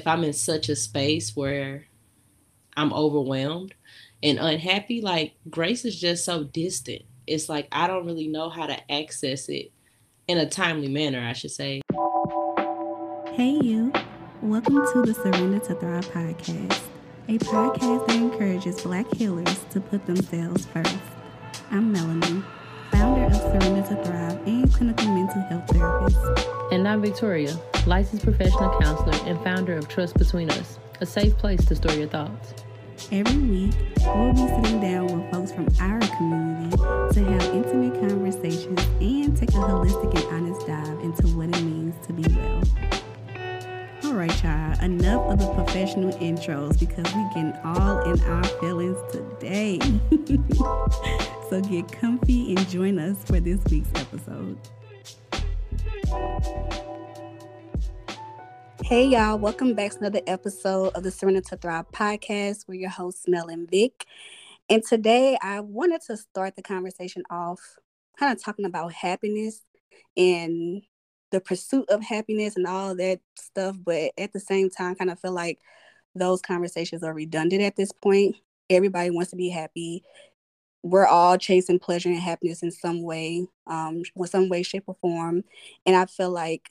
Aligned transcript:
if 0.00 0.06
I'm 0.06 0.24
in 0.24 0.32
such 0.32 0.70
a 0.70 0.76
space 0.76 1.36
where 1.36 1.84
I'm 2.74 2.90
overwhelmed 2.94 3.74
and 4.22 4.38
unhappy, 4.38 5.02
like 5.02 5.34
grace 5.50 5.84
is 5.84 6.00
just 6.00 6.24
so 6.24 6.42
distant. 6.42 7.02
It's 7.26 7.50
like 7.50 7.68
I 7.70 7.86
don't 7.86 8.06
really 8.06 8.26
know 8.26 8.48
how 8.48 8.64
to 8.64 8.90
access 8.90 9.50
it 9.50 9.70
in 10.26 10.38
a 10.38 10.48
timely 10.48 10.88
manner, 10.88 11.20
I 11.20 11.34
should 11.34 11.50
say. 11.50 11.82
Hey, 13.34 13.58
you. 13.62 13.92
Welcome 14.40 14.76
to 14.90 15.02
the 15.02 15.12
Surrender 15.12 15.58
to 15.58 15.74
Thrive 15.74 16.06
podcast, 16.06 16.80
a 17.28 17.36
podcast 17.36 18.06
that 18.06 18.16
encourages 18.16 18.80
Black 18.80 19.06
healers 19.12 19.66
to 19.68 19.82
put 19.82 20.06
themselves 20.06 20.64
first. 20.64 20.96
I'm 21.70 21.94
Melony, 21.94 22.42
founder 23.00 23.24
of 23.24 23.34
Surrender 23.34 23.80
to 23.88 24.04
Thrive 24.04 24.46
and 24.46 24.74
clinical 24.74 25.08
mental 25.08 25.40
health 25.40 25.66
therapist. 25.70 26.48
And 26.70 26.86
I'm 26.86 27.00
Victoria, 27.00 27.56
licensed 27.86 28.22
professional 28.22 28.78
counselor 28.78 29.14
and 29.26 29.42
founder 29.42 29.74
of 29.78 29.88
Trust 29.88 30.18
Between 30.18 30.50
Us, 30.50 30.78
a 31.00 31.06
safe 31.06 31.34
place 31.38 31.64
to 31.64 31.74
store 31.74 31.94
your 31.94 32.08
thoughts. 32.08 32.52
Every 33.10 33.38
week, 33.38 33.74
we'll 34.00 34.34
be 34.34 34.46
sitting 34.48 34.82
down 34.82 35.06
with 35.06 35.30
folks 35.32 35.50
from 35.50 35.66
our 35.80 35.98
community 36.18 36.76
to 36.76 37.24
have 37.24 37.54
intimate 37.54 37.98
conversations 38.06 38.78
and 39.00 39.34
take 39.34 39.48
a 39.48 39.52
holistic 39.52 40.14
and 40.16 40.24
honest 40.34 40.66
dive 40.66 41.00
into 41.00 41.26
what 41.28 41.48
it 41.48 41.62
means 41.62 41.94
to 42.06 42.12
be 42.12 42.22
well. 42.34 42.99
Right, 44.20 44.44
y'all, 44.44 44.84
enough 44.84 45.32
of 45.32 45.38
the 45.38 45.50
professional 45.54 46.12
intros 46.18 46.78
because 46.78 47.06
we 47.14 47.24
getting 47.28 47.54
all 47.64 48.00
in 48.02 48.20
our 48.24 48.44
feelings 48.44 48.98
today. 49.10 49.78
so 51.48 51.62
get 51.62 51.90
comfy 51.90 52.54
and 52.54 52.68
join 52.68 52.98
us 52.98 53.16
for 53.24 53.40
this 53.40 53.64
week's 53.70 53.88
episode. 53.98 54.58
Hey, 58.84 59.06
y'all. 59.06 59.38
Welcome 59.38 59.72
back 59.72 59.92
to 59.92 59.98
another 60.00 60.20
episode 60.26 60.88
of 60.88 61.02
the 61.02 61.10
Surrender 61.10 61.40
to 61.40 61.56
Thrive 61.56 61.90
podcast. 61.90 62.68
We're 62.68 62.74
your 62.74 62.90
hosts, 62.90 63.24
Mel 63.26 63.48
and 63.48 63.70
Vic. 63.70 64.04
And 64.68 64.82
today 64.86 65.38
I 65.40 65.60
wanted 65.60 66.02
to 66.08 66.18
start 66.18 66.56
the 66.56 66.62
conversation 66.62 67.22
off 67.30 67.60
kind 68.18 68.36
of 68.36 68.44
talking 68.44 68.66
about 68.66 68.92
happiness 68.92 69.62
and 70.14 70.82
the 71.30 71.40
pursuit 71.40 71.88
of 71.90 72.02
happiness 72.02 72.56
and 72.56 72.66
all 72.66 72.94
that 72.96 73.20
stuff. 73.36 73.76
But 73.84 74.12
at 74.18 74.32
the 74.32 74.40
same 74.40 74.70
time, 74.70 74.94
kind 74.94 75.10
of 75.10 75.20
feel 75.20 75.32
like 75.32 75.58
those 76.14 76.40
conversations 76.40 77.02
are 77.02 77.14
redundant 77.14 77.62
at 77.62 77.76
this 77.76 77.92
point. 77.92 78.36
Everybody 78.68 79.10
wants 79.10 79.30
to 79.30 79.36
be 79.36 79.48
happy. 79.48 80.04
We're 80.82 81.06
all 81.06 81.36
chasing 81.36 81.78
pleasure 81.78 82.08
and 82.08 82.18
happiness 82.18 82.62
in 82.62 82.70
some 82.70 83.02
way, 83.02 83.46
um, 83.66 84.02
in 84.16 84.26
some 84.26 84.48
way, 84.48 84.62
shape, 84.62 84.84
or 84.86 84.96
form. 85.00 85.44
And 85.84 85.94
I 85.94 86.06
feel 86.06 86.30
like 86.30 86.68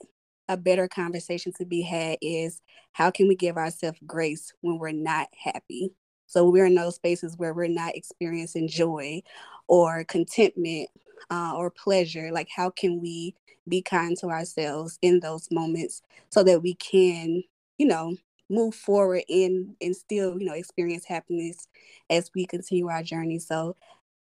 a 0.48 0.58
better 0.58 0.88
conversation 0.88 1.54
to 1.58 1.66
be 1.66 1.82
had 1.82 2.18
is 2.22 2.62
how 2.92 3.12
can 3.12 3.28
we 3.28 3.36
give 3.36 3.56
ourselves 3.56 4.00
grace 4.06 4.52
when 4.62 4.80
we're 4.80 4.92
not 4.92 5.28
happy? 5.38 5.94
So 6.26 6.50
we're 6.50 6.66
in 6.66 6.76
those 6.76 6.96
spaces 6.96 7.38
where 7.38 7.54
we're 7.54 7.68
not 7.68 7.96
experiencing 7.96 8.68
joy 8.68 9.22
or 9.68 10.04
contentment 10.04 10.90
uh, 11.30 11.54
or 11.56 11.70
pleasure. 11.72 12.32
Like, 12.32 12.50
how 12.56 12.70
can 12.70 13.02
we 13.02 13.36
be 13.68 13.82
kind 13.82 14.18
to 14.18 14.28
ourselves 14.28 14.98
in 15.02 15.20
those 15.20 15.48
moments 15.52 16.02
so 16.30 16.44
that 16.44 16.62
we 16.64 16.76
can, 16.76 17.44
you 17.78 17.86
know, 17.88 18.16
move 18.50 18.74
forward 18.74 19.24
and 19.30 19.76
and 19.82 19.96
still, 19.96 20.40
you 20.40 20.46
know, 20.46 20.54
experience 20.54 21.06
happiness 21.06 21.68
as 22.10 22.32
we 22.36 22.46
continue 22.46 22.88
our 22.90 23.04
journey. 23.04 23.40
So 23.40 23.76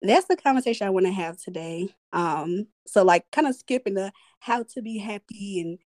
that's 0.01 0.27
the 0.27 0.37
conversation 0.37 0.87
I 0.87 0.91
want 0.91 1.05
to 1.05 1.11
have 1.11 1.37
today. 1.37 1.89
Um, 2.13 2.67
so 2.87 3.03
like 3.03 3.25
kind 3.31 3.47
of 3.47 3.55
skipping 3.55 3.95
the 3.95 4.11
how 4.39 4.63
to 4.73 4.81
be 4.81 4.97
happy 4.97 5.61
and 5.61 5.79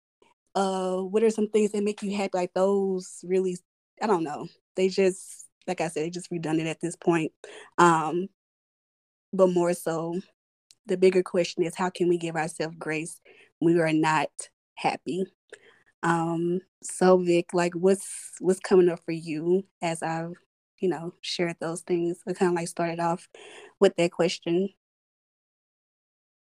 uh 0.56 0.98
what 0.98 1.24
are 1.24 1.30
some 1.30 1.50
things 1.50 1.72
that 1.72 1.84
make 1.84 2.02
you 2.02 2.16
happy 2.16 2.32
like 2.34 2.54
those 2.54 3.20
really 3.28 3.58
i 4.02 4.08
don't 4.08 4.24
know 4.24 4.48
they 4.76 4.90
just 4.90 5.48
like 5.68 5.82
i 5.82 5.88
said 5.88 6.04
they 6.04 6.10
just 6.10 6.32
redundant 6.32 6.70
at 6.70 6.80
this 6.82 6.96
point 6.96 7.32
um 7.78 8.28
but 9.34 9.48
more 9.48 9.74
so 9.74 10.20
the 10.88 10.98
bigger 10.98 11.24
question 11.24 11.64
is 11.64 11.76
how 11.76 11.90
can 11.90 12.08
we 12.08 12.18
give 12.18 12.36
ourselves 12.36 12.76
grace 12.78 13.20
when 13.60 13.76
we 13.76 13.82
are 13.82 13.94
not 13.94 14.30
happy 14.76 15.26
um 16.04 16.60
so 16.84 17.18
vic 17.18 17.54
like 17.54 17.74
what's 17.74 18.32
what's 18.40 18.60
coming 18.60 18.90
up 18.90 19.00
for 19.06 19.12
you 19.12 19.64
as 19.82 20.04
i've 20.04 20.34
you 20.80 20.90
know 20.90 21.14
shared 21.22 21.56
those 21.60 21.82
things 21.82 22.20
i 22.28 22.34
kind 22.34 22.52
of 22.52 22.56
like 22.56 22.68
started 22.68 23.00
off 23.00 23.28
with 23.80 23.96
that 23.96 24.12
question 24.12 24.70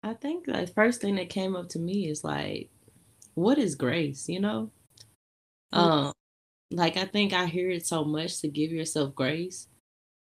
i 0.03 0.15
think 0.15 0.47
the 0.47 0.67
first 0.75 1.01
thing 1.01 1.17
that 1.17 1.29
came 1.29 1.55
up 1.55 1.69
to 1.69 1.79
me 1.79 2.09
is 2.09 2.25
like 2.25 2.71
what 3.35 3.59
is 3.59 3.75
grace, 3.75 4.29
you 4.29 4.41
know? 4.41 4.71
Um, 5.73 6.13
like 6.71 6.97
I 6.97 7.05
think 7.05 7.33
I 7.33 7.47
hear 7.47 7.69
it 7.69 7.87
so 7.87 8.05
much 8.05 8.41
to 8.41 8.49
give 8.49 8.71
yourself 8.71 9.15
grace. 9.15 9.69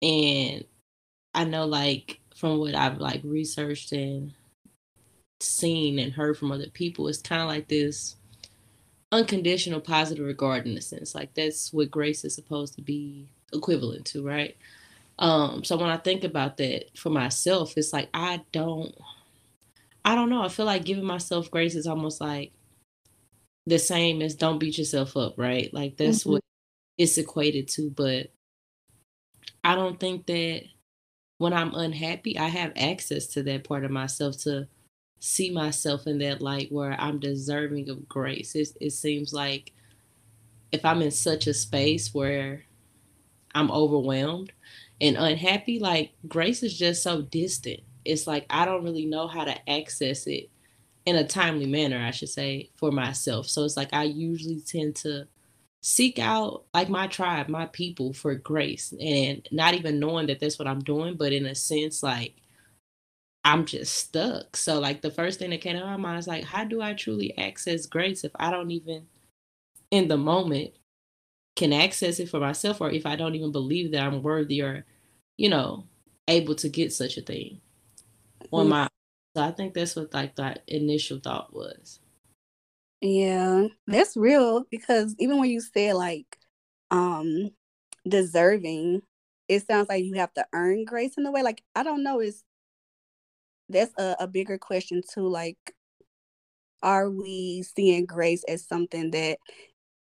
And 0.02 0.64
I 1.32 1.44
know 1.44 1.64
like 1.66 2.20
from 2.38 2.58
what 2.58 2.74
I've 2.74 2.98
like 2.98 3.20
researched 3.24 3.92
and 3.92 4.32
seen 5.40 5.98
and 5.98 6.12
heard 6.12 6.38
from 6.38 6.52
other 6.52 6.70
people, 6.72 7.08
it's 7.08 7.20
kind 7.20 7.42
of 7.42 7.48
like 7.48 7.68
this 7.68 8.16
unconditional 9.10 9.80
positive 9.80 10.24
regard 10.24 10.66
in 10.66 10.76
a 10.76 10.80
sense. 10.80 11.14
Like 11.14 11.34
that's 11.34 11.72
what 11.72 11.90
grace 11.90 12.24
is 12.24 12.34
supposed 12.34 12.74
to 12.74 12.82
be 12.82 13.28
equivalent 13.52 14.06
to, 14.06 14.24
right? 14.24 14.56
Um, 15.18 15.64
so 15.64 15.76
when 15.76 15.90
I 15.90 15.96
think 15.96 16.22
about 16.22 16.58
that 16.58 16.96
for 16.96 17.10
myself, 17.10 17.74
it's 17.76 17.92
like 17.92 18.08
I 18.14 18.42
don't 18.52 18.94
I 20.04 20.14
don't 20.14 20.30
know. 20.30 20.42
I 20.42 20.48
feel 20.48 20.66
like 20.66 20.84
giving 20.84 21.04
myself 21.04 21.50
grace 21.50 21.74
is 21.74 21.86
almost 21.86 22.20
like 22.20 22.52
the 23.66 23.78
same 23.78 24.22
as 24.22 24.36
don't 24.36 24.58
beat 24.58 24.78
yourself 24.78 25.16
up, 25.16 25.34
right? 25.36 25.74
Like 25.74 25.96
that's 25.96 26.20
mm-hmm. 26.20 26.32
what 26.32 26.42
it's 26.96 27.18
equated 27.18 27.68
to. 27.68 27.90
But 27.90 28.30
I 29.64 29.74
don't 29.74 29.98
think 29.98 30.26
that 30.26 30.62
when 31.38 31.52
I'm 31.52 31.74
unhappy, 31.74 32.38
I 32.38 32.48
have 32.48 32.72
access 32.76 33.26
to 33.28 33.42
that 33.44 33.64
part 33.64 33.84
of 33.84 33.90
myself 33.90 34.36
to 34.42 34.68
see 35.20 35.50
myself 35.50 36.06
in 36.06 36.18
that 36.18 36.42
light 36.42 36.70
where 36.70 37.00
I'm 37.00 37.18
deserving 37.18 37.88
of 37.88 38.08
grace. 38.08 38.54
It, 38.54 38.68
it 38.80 38.90
seems 38.90 39.32
like 39.32 39.72
if 40.72 40.84
I'm 40.84 41.00
in 41.00 41.10
such 41.10 41.46
a 41.46 41.54
space 41.54 42.12
where 42.12 42.64
I'm 43.54 43.70
overwhelmed 43.70 44.52
and 45.00 45.16
unhappy, 45.16 45.78
like 45.78 46.12
grace 46.26 46.62
is 46.62 46.76
just 46.76 47.02
so 47.02 47.22
distant. 47.22 47.80
It's 48.04 48.26
like 48.26 48.46
I 48.50 48.64
don't 48.64 48.84
really 48.84 49.06
know 49.06 49.28
how 49.28 49.44
to 49.44 49.70
access 49.70 50.26
it 50.26 50.50
in 51.06 51.16
a 51.16 51.26
timely 51.26 51.66
manner, 51.66 51.98
I 51.98 52.10
should 52.10 52.28
say, 52.28 52.70
for 52.76 52.90
myself. 52.90 53.48
So 53.48 53.64
it's 53.64 53.76
like 53.76 53.92
I 53.92 54.04
usually 54.04 54.60
tend 54.60 54.96
to 54.96 55.26
seek 55.80 56.18
out 56.18 56.64
like 56.74 56.88
my 56.88 57.06
tribe, 57.06 57.48
my 57.48 57.66
people 57.66 58.12
for 58.12 58.34
grace 58.34 58.92
and 59.00 59.46
not 59.52 59.74
even 59.74 60.00
knowing 60.00 60.26
that 60.26 60.40
that's 60.40 60.58
what 60.58 60.68
I'm 60.68 60.80
doing, 60.80 61.16
but 61.16 61.32
in 61.32 61.46
a 61.46 61.54
sense, 61.54 62.02
like 62.02 62.34
I'm 63.44 63.64
just 63.64 63.94
stuck. 63.94 64.56
So 64.56 64.80
like 64.80 65.02
the 65.02 65.10
first 65.10 65.38
thing 65.38 65.50
that 65.50 65.60
came 65.60 65.76
to 65.76 65.84
my 65.84 65.96
mind 65.96 66.18
is 66.18 66.26
like, 66.26 66.44
how 66.44 66.64
do 66.64 66.82
I 66.82 66.94
truly 66.94 67.36
access 67.38 67.86
grace 67.86 68.24
if 68.24 68.32
I 68.36 68.50
don't 68.50 68.70
even 68.70 69.06
in 69.90 70.08
the 70.08 70.18
moment 70.18 70.72
can 71.56 71.72
access 71.72 72.20
it 72.20 72.28
for 72.28 72.40
myself 72.40 72.80
or 72.80 72.90
if 72.90 73.06
I 73.06 73.16
don't 73.16 73.34
even 73.34 73.52
believe 73.52 73.92
that 73.92 74.02
I'm 74.02 74.22
worthy 74.22 74.62
or, 74.62 74.84
you 75.36 75.48
know, 75.48 75.84
able 76.28 76.54
to 76.56 76.68
get 76.68 76.92
such 76.92 77.16
a 77.16 77.22
thing 77.22 77.60
on 78.52 78.66
mm. 78.66 78.70
my 78.70 78.88
so 79.36 79.42
I 79.42 79.52
think 79.52 79.74
that's 79.74 79.94
what 79.94 80.12
like 80.12 80.36
that 80.36 80.62
initial 80.66 81.20
thought 81.20 81.54
was. 81.54 82.00
Yeah, 83.00 83.68
that's 83.86 84.16
real 84.16 84.64
because 84.70 85.14
even 85.18 85.38
when 85.38 85.50
you 85.50 85.60
say 85.60 85.92
like 85.92 86.38
um 86.90 87.50
deserving, 88.08 89.02
it 89.48 89.66
sounds 89.66 89.88
like 89.88 90.04
you 90.04 90.14
have 90.16 90.34
to 90.34 90.46
earn 90.52 90.84
grace 90.84 91.16
in 91.16 91.26
a 91.26 91.30
way. 91.30 91.42
Like 91.42 91.62
I 91.76 91.82
don't 91.84 92.02
know, 92.02 92.20
is 92.20 92.42
that's 93.68 93.92
a, 93.98 94.16
a 94.20 94.26
bigger 94.26 94.58
question 94.58 95.02
too. 95.12 95.28
Like, 95.28 95.74
are 96.82 97.10
we 97.10 97.62
seeing 97.62 98.06
grace 98.06 98.44
as 98.48 98.66
something 98.66 99.10
that 99.10 99.38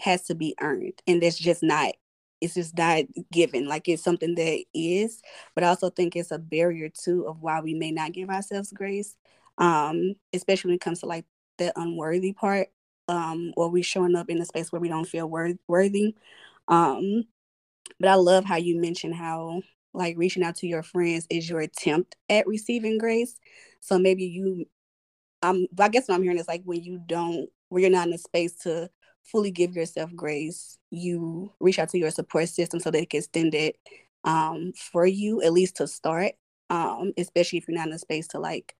has 0.02 0.24
to 0.24 0.36
be 0.36 0.56
earned 0.62 0.94
and 1.08 1.22
that's 1.24 1.38
just 1.40 1.64
not 1.64 1.94
it's 2.42 2.56
just 2.56 2.78
not 2.78 3.04
given 3.32 3.68
like 3.68 3.88
it's 3.90 4.04
something 4.04 4.36
that 4.36 4.64
is 4.74 5.22
but 5.56 5.64
i 5.64 5.68
also 5.68 5.90
think 5.90 6.16
it's 6.16 6.32
a 6.32 6.40
barrier 6.40 6.90
too 6.90 7.26
of 7.28 7.42
why 7.42 7.62
we 7.62 7.74
may 7.74 7.92
not 7.92 8.14
give 8.14 8.30
ourselves 8.30 8.72
grace 8.74 9.16
um 9.60 10.14
especially 10.34 10.70
when 10.70 10.76
it 10.76 10.82
comes 10.82 11.02
to 11.02 11.06
like 11.08 11.26
the 11.60 11.74
unworthy 11.80 12.34
part 12.34 12.68
um 13.08 13.54
or 13.58 13.70
we 13.70 13.82
showing 13.82 14.16
up 14.16 14.30
in 14.30 14.40
a 14.40 14.46
space 14.46 14.72
where 14.72 14.82
we 14.82 14.90
don't 14.90 15.08
feel 15.08 15.28
wor- 15.28 15.58
worthy 15.68 16.16
um 16.68 17.24
but 18.00 18.10
i 18.10 18.16
love 18.16 18.46
how 18.46 18.56
you 18.56 18.80
mentioned 18.80 19.16
how 19.16 19.62
like 19.94 20.18
reaching 20.18 20.44
out 20.44 20.56
to 20.56 20.68
your 20.68 20.84
friends 20.84 21.28
is 21.30 21.50
your 21.50 21.60
attempt 21.60 22.16
at 22.30 22.48
receiving 22.48 22.98
grace 22.98 23.40
so 23.80 23.98
maybe 23.98 24.24
you 24.24 24.66
um 25.42 25.66
i 25.80 25.90
guess 25.90 26.08
what 26.08 26.16
i'm 26.16 26.24
hearing 26.24 26.38
is 26.38 26.48
like 26.48 26.62
when 26.64 26.82
you 26.82 27.02
don't 27.08 27.50
when 27.70 27.82
you're 27.82 27.92
not 27.92 28.08
in 28.08 28.14
a 28.14 28.18
space 28.18 28.54
to 28.54 28.90
fully 29.24 29.52
give 29.52 29.76
yourself 29.76 30.14
grace, 30.16 30.78
you 30.90 31.52
reach 31.60 31.80
out 31.80 31.90
to 31.90 31.98
your 31.98 32.12
support 32.12 32.50
system 32.50 32.80
so 32.80 32.92
they 32.92 33.06
can 33.06 33.20
extend 33.20 33.56
it 33.56 33.78
um, 34.24 34.74
for 34.76 35.06
you, 35.06 35.42
at 35.42 35.54
least 35.54 35.78
to 35.78 35.88
start, 35.88 36.34
um, 36.70 37.14
especially 37.18 37.58
if 37.58 37.68
you're 37.68 37.78
not 37.78 37.88
in 37.88 37.94
a 37.94 38.00
space 38.00 38.28
to 38.28 38.40
like 38.40 38.76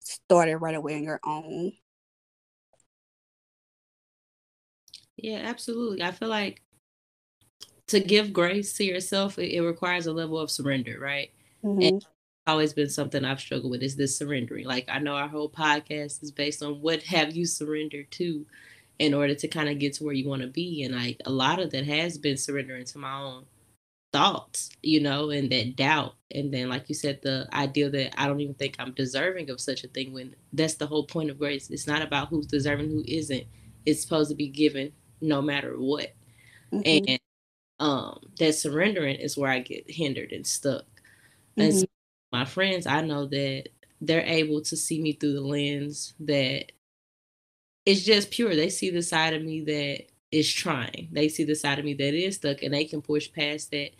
start 0.00 0.48
it 0.48 0.56
right 0.56 0.74
away 0.74 0.96
on 0.96 1.04
your 1.04 1.20
own. 1.24 1.72
Yeah, 5.16 5.38
absolutely. 5.44 6.02
I 6.02 6.10
feel 6.10 6.28
like 6.28 6.62
to 7.88 8.00
give 8.00 8.32
grace 8.32 8.74
to 8.74 8.84
yourself, 8.84 9.38
it, 9.38 9.54
it 9.54 9.62
requires 9.62 10.06
a 10.06 10.12
level 10.12 10.38
of 10.38 10.50
surrender, 10.50 10.98
right? 11.00 11.30
Mm-hmm. 11.64 11.82
And 11.82 12.06
always 12.46 12.72
been 12.72 12.88
something 12.88 13.24
I've 13.24 13.40
struggled 13.40 13.72
with 13.72 13.82
is 13.82 13.96
this 13.96 14.16
surrendering. 14.16 14.66
Like 14.66 14.88
I 14.88 14.98
know 14.98 15.14
our 15.14 15.28
whole 15.28 15.50
podcast 15.50 16.22
is 16.22 16.30
based 16.30 16.62
on 16.62 16.80
what 16.80 17.02
have 17.04 17.34
you 17.34 17.44
surrendered 17.44 18.10
to 18.12 18.46
in 18.98 19.14
order 19.14 19.34
to 19.34 19.48
kind 19.48 19.68
of 19.68 19.78
get 19.78 19.94
to 19.94 20.04
where 20.04 20.14
you 20.14 20.28
want 20.28 20.42
to 20.42 20.48
be. 20.48 20.82
And 20.82 20.94
like 20.94 21.20
a 21.24 21.30
lot 21.30 21.58
of 21.58 21.70
that 21.70 21.84
has 21.86 22.18
been 22.18 22.36
surrendering 22.36 22.84
to 22.86 22.98
my 22.98 23.18
own 23.18 23.46
thoughts, 24.12 24.70
you 24.82 25.00
know, 25.00 25.30
and 25.30 25.50
that 25.50 25.76
doubt. 25.76 26.14
And 26.30 26.52
then, 26.52 26.68
like 26.68 26.88
you 26.88 26.94
said, 26.94 27.20
the 27.22 27.48
idea 27.52 27.90
that 27.90 28.20
I 28.20 28.26
don't 28.26 28.40
even 28.40 28.54
think 28.54 28.76
I'm 28.78 28.92
deserving 28.92 29.50
of 29.50 29.60
such 29.60 29.84
a 29.84 29.88
thing 29.88 30.12
when 30.12 30.34
that's 30.52 30.74
the 30.74 30.86
whole 30.86 31.04
point 31.04 31.30
of 31.30 31.38
grace. 31.38 31.70
It's 31.70 31.86
not 31.86 32.02
about 32.02 32.28
who's 32.28 32.46
deserving, 32.46 32.90
who 32.90 33.04
isn't. 33.06 33.44
It's 33.84 34.02
supposed 34.02 34.30
to 34.30 34.36
be 34.36 34.48
given 34.48 34.92
no 35.20 35.42
matter 35.42 35.74
what. 35.76 36.14
Mm-hmm. 36.72 37.04
And 37.08 37.20
um 37.78 38.20
that 38.38 38.54
surrendering 38.54 39.16
is 39.16 39.36
where 39.36 39.50
I 39.50 39.60
get 39.60 39.90
hindered 39.90 40.32
and 40.32 40.46
stuck. 40.46 40.84
Mm-hmm. 40.84 41.60
And 41.60 41.74
so 41.74 41.86
my 42.32 42.44
friends, 42.44 42.86
I 42.86 43.02
know 43.02 43.26
that 43.26 43.68
they're 44.00 44.24
able 44.26 44.60
to 44.62 44.76
see 44.76 45.00
me 45.00 45.12
through 45.12 45.34
the 45.34 45.40
lens 45.40 46.14
that 46.20 46.72
it's 47.84 48.02
just 48.04 48.30
pure. 48.30 48.54
They 48.54 48.68
see 48.68 48.90
the 48.90 49.02
side 49.02 49.32
of 49.34 49.42
me 49.42 49.62
that 49.64 50.06
is 50.32 50.52
trying. 50.52 51.08
They 51.12 51.28
see 51.28 51.44
the 51.44 51.54
side 51.54 51.78
of 51.78 51.84
me 51.84 51.94
that 51.94 52.14
is 52.14 52.36
stuck 52.36 52.62
and 52.62 52.74
they 52.74 52.84
can 52.84 53.00
push 53.00 53.32
past 53.32 53.70
that 53.70 53.90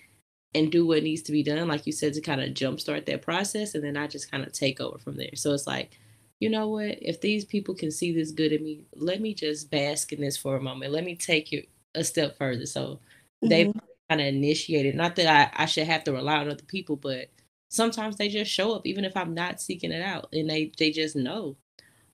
and 0.54 0.72
do 0.72 0.86
what 0.86 1.02
needs 1.02 1.22
to 1.22 1.32
be 1.32 1.42
done, 1.42 1.68
like 1.68 1.86
you 1.86 1.92
said, 1.92 2.14
to 2.14 2.20
kind 2.20 2.40
of 2.40 2.50
jumpstart 2.50 3.06
that 3.06 3.22
process. 3.22 3.74
And 3.74 3.84
then 3.84 3.96
I 3.96 4.06
just 4.06 4.30
kind 4.30 4.44
of 4.44 4.52
take 4.52 4.80
over 4.80 4.98
from 4.98 5.16
there. 5.16 5.34
So 5.34 5.52
it's 5.52 5.66
like, 5.66 5.98
you 6.40 6.50
know 6.50 6.68
what? 6.68 6.98
If 7.02 7.20
these 7.20 7.44
people 7.44 7.74
can 7.74 7.90
see 7.90 8.12
this 8.12 8.30
good 8.30 8.52
in 8.52 8.62
me, 8.62 8.84
let 8.94 9.20
me 9.20 9.34
just 9.34 9.70
bask 9.70 10.12
in 10.12 10.20
this 10.20 10.36
for 10.36 10.56
a 10.56 10.62
moment. 10.62 10.92
Let 10.92 11.04
me 11.04 11.16
take 11.16 11.52
it 11.52 11.68
a 11.94 12.04
step 12.04 12.36
further. 12.36 12.66
So 12.66 13.00
mm-hmm. 13.42 13.48
they 13.48 13.64
kind 14.08 14.20
of 14.20 14.26
initiated. 14.26 14.94
Not 14.94 15.16
that 15.16 15.54
I, 15.56 15.62
I 15.62 15.66
should 15.66 15.86
have 15.86 16.04
to 16.04 16.12
rely 16.12 16.36
on 16.36 16.50
other 16.50 16.62
people, 16.62 16.96
but 16.96 17.30
sometimes 17.70 18.16
they 18.16 18.28
just 18.28 18.50
show 18.50 18.74
up, 18.74 18.86
even 18.86 19.04
if 19.04 19.16
I'm 19.16 19.34
not 19.34 19.60
seeking 19.60 19.92
it 19.92 20.02
out, 20.02 20.28
and 20.32 20.48
they 20.48 20.72
they 20.78 20.90
just 20.90 21.16
know, 21.16 21.56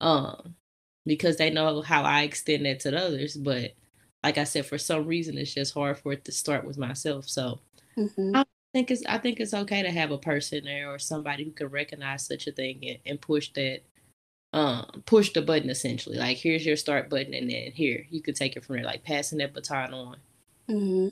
um, 0.01 0.55
because 1.05 1.37
they 1.37 1.51
know 1.51 1.83
how 1.83 2.03
I 2.03 2.23
extend 2.23 2.65
that 2.67 2.81
to 2.81 2.97
others. 2.97 3.37
But 3.37 3.73
like 4.23 4.39
I 4.39 4.45
said, 4.45 4.67
for 4.67 4.79
some 4.79 5.07
reason, 5.07 5.37
it's 5.37 5.53
just 5.53 5.75
hard 5.75 5.99
for 5.99 6.13
it 6.13 6.25
to 6.27 6.33
start 6.33 6.65
with 6.65 6.79
myself. 6.79 7.29
So 7.29 7.61
mm-hmm. 7.99 8.37
I 8.37 8.45
think 8.73 8.93
it's 8.93 9.05
I 9.07 9.19
think 9.19 9.41
it's 9.41 9.55
okay 9.55 9.83
to 9.83 9.91
have 9.91 10.13
a 10.13 10.19
person 10.19 10.65
there 10.65 10.91
or 10.93 10.99
somebody 10.99 11.45
who 11.45 11.51
can 11.51 11.69
recognize 11.69 12.27
such 12.27 12.47
a 12.47 12.53
thing 12.53 12.81
and, 12.87 12.99
and 13.05 13.21
push 13.21 13.51
that 13.55 13.81
um 14.53 15.03
push 15.07 15.33
the 15.33 15.43
button 15.43 15.71
essentially. 15.71 16.19
Like 16.19 16.39
here's 16.39 16.67
your 16.67 16.77
start 16.77 17.09
button 17.11 17.35
and 17.35 17.51
then 17.51 17.73
here 17.73 18.07
you 18.11 18.23
could 18.23 18.37
take 18.37 18.57
it 18.57 18.65
from 18.65 18.77
there 18.77 18.85
like 18.85 19.05
passing 19.05 19.39
that 19.39 19.55
baton 19.55 19.95
on. 19.95 20.17
Mm-hmm. 20.71 21.09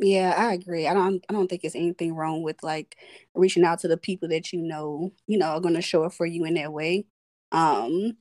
yeah 0.00 0.34
i 0.36 0.54
agree. 0.54 0.86
I 0.88 0.94
don't 0.94 1.24
i 1.28 1.32
don't 1.32 1.48
think 1.48 1.64
it's 1.64 1.74
anything 1.74 2.14
wrong 2.14 2.42
with 2.42 2.62
like 2.62 2.96
reaching 3.34 3.64
out 3.64 3.80
to 3.80 3.88
the 3.88 3.96
people 3.96 4.28
that 4.30 4.52
you 4.52 4.62
know 4.62 5.12
you 5.26 5.38
know 5.38 5.46
are 5.48 5.60
going 5.60 5.74
to 5.74 5.82
show 5.82 6.04
up 6.04 6.14
for 6.14 6.26
you 6.26 6.44
in 6.44 6.54
that 6.54 6.72
way. 6.72 7.06
Um 7.52 8.16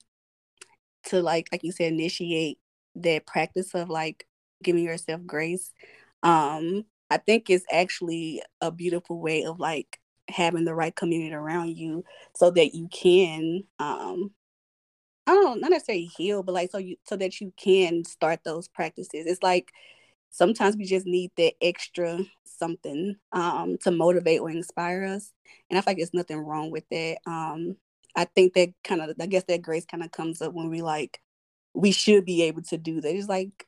to 1.06 1.22
like 1.22 1.48
like 1.52 1.64
you 1.64 1.72
said 1.72 1.94
initiate 1.94 2.60
that 2.96 3.26
practice 3.26 3.74
of 3.76 3.90
like 3.90 4.28
giving 4.64 4.84
yourself 4.84 5.22
grace. 5.26 5.72
Um 6.24 6.86
i 7.10 7.18
think 7.18 7.50
it's 7.50 7.66
actually 7.72 8.42
a 8.62 8.72
beautiful 8.72 9.20
way 9.22 9.44
of 9.46 9.60
like 9.60 10.00
having 10.30 10.66
the 10.66 10.76
right 10.76 10.96
community 10.96 11.34
around 11.34 11.78
you 11.78 12.04
so 12.36 12.52
that 12.52 12.76
you 12.76 12.90
can 12.90 13.64
um 13.80 14.32
I 15.28 15.34
don't 15.34 15.44
know, 15.46 15.54
not 15.56 15.72
necessarily 15.72 16.06
heal, 16.06 16.44
but 16.44 16.54
like 16.54 16.72
so 16.72 16.78
you 16.80 16.98
so 17.06 17.18
that 17.18 17.42
you 17.42 17.54
can 17.58 18.06
start 18.06 18.42
those 18.46 18.68
practices. 18.70 19.26
It's 19.28 19.44
like 19.44 19.72
sometimes 20.32 20.78
we 20.78 20.86
just 20.86 21.06
need 21.06 21.32
that 21.38 21.54
extra 21.62 22.20
something 22.46 23.16
um 23.34 23.78
to 23.84 23.92
motivate 23.92 24.42
or 24.42 24.50
inspire 24.50 25.06
us. 25.06 25.34
And 25.70 25.78
I 25.78 25.82
feel 25.82 25.92
like 25.92 25.98
there's 25.98 26.14
nothing 26.14 26.38
wrong 26.40 26.72
with 26.72 26.86
that. 26.92 27.18
Um 27.28 27.78
I 28.16 28.26
think 28.26 28.54
that 28.54 28.70
kind 28.84 29.02
of 29.02 29.16
I 29.20 29.28
guess 29.28 29.44
that 29.50 29.62
grace 29.62 29.86
kind 29.86 30.04
of 30.04 30.12
comes 30.12 30.42
up 30.42 30.54
when 30.54 30.70
we 30.70 30.82
like 30.82 31.22
we 31.74 31.92
should 31.92 32.26
be 32.26 32.44
able 32.44 32.64
to 32.64 32.78
do 32.78 33.02
that. 33.02 33.16
It's 33.16 33.30
like 33.30 33.68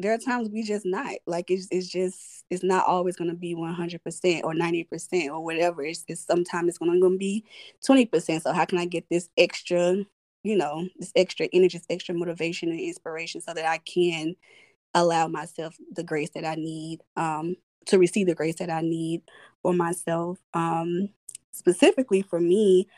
there 0.00 0.12
are 0.12 0.18
times 0.18 0.48
we 0.50 0.62
just 0.62 0.84
not 0.84 1.12
like 1.26 1.50
it's, 1.50 1.68
it's 1.70 1.88
just 1.88 2.44
it's 2.50 2.64
not 2.64 2.86
always 2.86 3.16
going 3.16 3.30
to 3.30 3.36
be 3.36 3.54
100% 3.54 4.42
or 4.44 4.54
90% 4.54 5.30
or 5.30 5.44
whatever 5.44 5.84
it's, 5.84 6.04
it's 6.08 6.26
sometimes 6.26 6.68
it's 6.70 6.78
going 6.78 7.00
to 7.00 7.18
be 7.18 7.44
20% 7.86 8.42
so 8.42 8.52
how 8.52 8.64
can 8.64 8.78
i 8.78 8.84
get 8.84 9.04
this 9.10 9.28
extra 9.36 10.04
you 10.42 10.56
know 10.56 10.86
this 10.98 11.12
extra 11.16 11.48
energy 11.52 11.78
this 11.78 11.86
extra 11.90 12.14
motivation 12.14 12.70
and 12.70 12.80
inspiration 12.80 13.40
so 13.40 13.54
that 13.54 13.66
i 13.66 13.78
can 13.78 14.34
allow 14.94 15.26
myself 15.28 15.76
the 15.92 16.02
grace 16.02 16.30
that 16.34 16.44
i 16.44 16.54
need 16.54 17.00
um 17.16 17.54
to 17.86 17.98
receive 17.98 18.26
the 18.26 18.34
grace 18.34 18.56
that 18.56 18.70
i 18.70 18.80
need 18.80 19.22
for 19.62 19.72
myself. 19.72 20.38
Um 20.54 21.08
specifically 21.52 22.22
for 22.22 22.40
me 22.40 22.88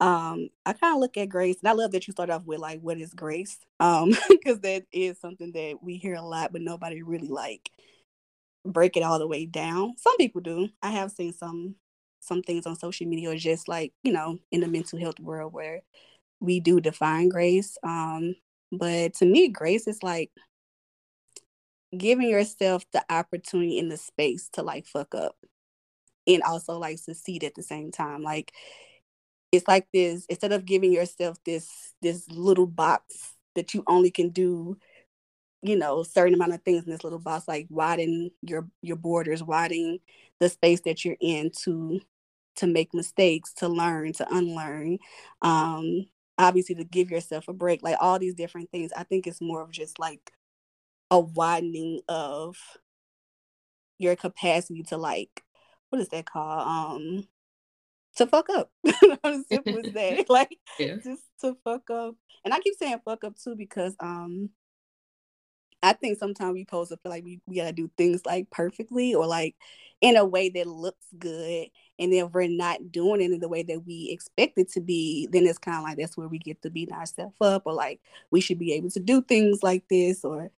um 0.00 0.48
i 0.66 0.72
kind 0.72 0.94
of 0.94 1.00
look 1.00 1.16
at 1.16 1.28
grace 1.28 1.56
and 1.60 1.68
i 1.68 1.72
love 1.72 1.92
that 1.92 2.06
you 2.06 2.12
start 2.12 2.30
off 2.30 2.44
with 2.44 2.58
like 2.58 2.80
what 2.80 2.98
is 2.98 3.14
grace? 3.14 3.58
Um 3.78 4.14
because 4.28 4.60
that 4.60 4.84
is 4.92 5.18
something 5.20 5.52
that 5.52 5.76
we 5.82 5.96
hear 5.96 6.14
a 6.14 6.22
lot 6.22 6.52
but 6.52 6.62
nobody 6.62 7.02
really 7.02 7.28
like 7.28 7.70
break 8.64 8.96
it 8.96 9.02
all 9.02 9.18
the 9.18 9.26
way 9.26 9.46
down. 9.46 9.94
Some 9.96 10.16
people 10.18 10.40
do. 10.40 10.68
I 10.82 10.90
have 10.90 11.10
seen 11.10 11.32
some 11.32 11.76
some 12.20 12.42
things 12.42 12.66
on 12.66 12.76
social 12.76 13.06
media 13.06 13.30
or 13.30 13.36
just 13.36 13.68
like 13.68 13.92
you 14.02 14.12
know 14.12 14.38
in 14.50 14.60
the 14.60 14.68
mental 14.68 14.98
health 14.98 15.18
world 15.20 15.52
where 15.52 15.80
we 16.40 16.60
do 16.60 16.80
define 16.80 17.28
grace 17.28 17.76
um 17.82 18.34
but 18.72 19.14
to 19.14 19.26
me 19.26 19.48
grace 19.48 19.86
is 19.86 20.02
like 20.02 20.30
giving 21.96 22.28
yourself 22.28 22.84
the 22.92 23.04
opportunity 23.10 23.78
in 23.78 23.88
the 23.88 23.96
space 23.96 24.48
to 24.52 24.62
like 24.62 24.86
fuck 24.86 25.14
up 25.14 25.36
and 26.26 26.42
also 26.42 26.78
like 26.78 26.98
succeed 26.98 27.44
at 27.44 27.54
the 27.54 27.62
same 27.62 27.90
time. 27.90 28.22
Like 28.22 28.52
it's 29.52 29.66
like 29.66 29.86
this 29.92 30.26
instead 30.26 30.52
of 30.52 30.64
giving 30.64 30.92
yourself 30.92 31.36
this 31.44 31.68
this 32.02 32.28
little 32.30 32.66
box 32.66 33.34
that 33.54 33.74
you 33.74 33.82
only 33.88 34.10
can 34.10 34.28
do 34.28 34.76
you 35.62 35.76
know 35.76 36.02
certain 36.04 36.34
amount 36.34 36.54
of 36.54 36.62
things 36.62 36.84
in 36.84 36.90
this 36.90 37.02
little 37.02 37.18
box 37.18 37.48
like 37.48 37.66
widen 37.68 38.30
your 38.42 38.68
your 38.80 38.96
borders 38.96 39.42
widen 39.42 39.98
the 40.38 40.48
space 40.48 40.80
that 40.82 41.04
you're 41.04 41.16
in 41.20 41.50
to 41.50 42.00
to 42.54 42.66
make 42.68 42.94
mistakes 42.94 43.52
to 43.52 43.68
learn 43.68 44.12
to 44.12 44.24
unlearn 44.30 44.98
um 45.42 46.06
obviously 46.40 46.74
to 46.74 46.84
give 46.84 47.10
yourself 47.10 47.48
a 47.48 47.52
break 47.52 47.82
like 47.82 47.96
all 48.00 48.18
these 48.18 48.34
different 48.34 48.70
things 48.70 48.90
i 48.96 49.04
think 49.04 49.26
it's 49.26 49.40
more 49.40 49.62
of 49.62 49.70
just 49.70 49.98
like 49.98 50.32
a 51.10 51.18
widening 51.20 52.00
of 52.08 52.56
your 53.98 54.16
capacity 54.16 54.82
to 54.82 54.96
like 54.96 55.44
what 55.90 56.00
is 56.00 56.08
that 56.08 56.24
called 56.24 56.66
um 56.66 57.24
to 58.16 58.26
fuck 58.26 58.48
up. 58.50 58.70
as 59.24 59.46
simple 59.48 59.78
as 59.78 59.92
that. 59.94 60.26
like 60.28 60.58
yeah. 60.78 60.96
just 60.96 61.22
to 61.40 61.56
fuck 61.64 61.90
up. 61.90 62.14
And 62.44 62.54
I 62.54 62.60
keep 62.60 62.74
saying 62.78 63.00
fuck 63.04 63.24
up 63.24 63.36
too 63.36 63.56
because 63.56 63.94
um 64.00 64.50
I 65.82 65.94
think 65.94 66.18
sometimes 66.18 66.52
we 66.52 66.66
pose 66.66 66.90
to 66.90 66.98
feel 66.98 67.10
like 67.10 67.24
we, 67.24 67.40
we 67.46 67.56
gotta 67.56 67.72
do 67.72 67.90
things 67.96 68.26
like 68.26 68.50
perfectly 68.50 69.14
or 69.14 69.26
like 69.26 69.56
in 70.00 70.16
a 70.16 70.24
way 70.24 70.50
that 70.50 70.66
looks 70.66 71.06
good. 71.18 71.68
And 72.00 72.12
then 72.12 72.24
if 72.24 72.32
we're 72.32 72.48
not 72.48 72.90
doing 72.90 73.20
it 73.20 73.30
in 73.30 73.40
the 73.40 73.48
way 73.48 73.62
that 73.62 73.84
we 73.86 74.08
expect 74.10 74.58
it 74.58 74.72
to 74.72 74.80
be, 74.80 75.28
then 75.30 75.46
it's 75.46 75.58
kind 75.58 75.76
of 75.76 75.84
like 75.84 75.98
that's 75.98 76.16
where 76.16 76.28
we 76.28 76.38
get 76.38 76.62
to 76.62 76.70
beat 76.70 76.90
ourselves 76.90 77.36
up 77.42 77.62
or 77.66 77.74
like 77.74 78.00
we 78.30 78.40
should 78.40 78.58
be 78.58 78.72
able 78.72 78.90
to 78.90 79.00
do 79.00 79.20
things 79.20 79.62
like 79.62 79.84
this 79.88 80.24
or 80.24 80.50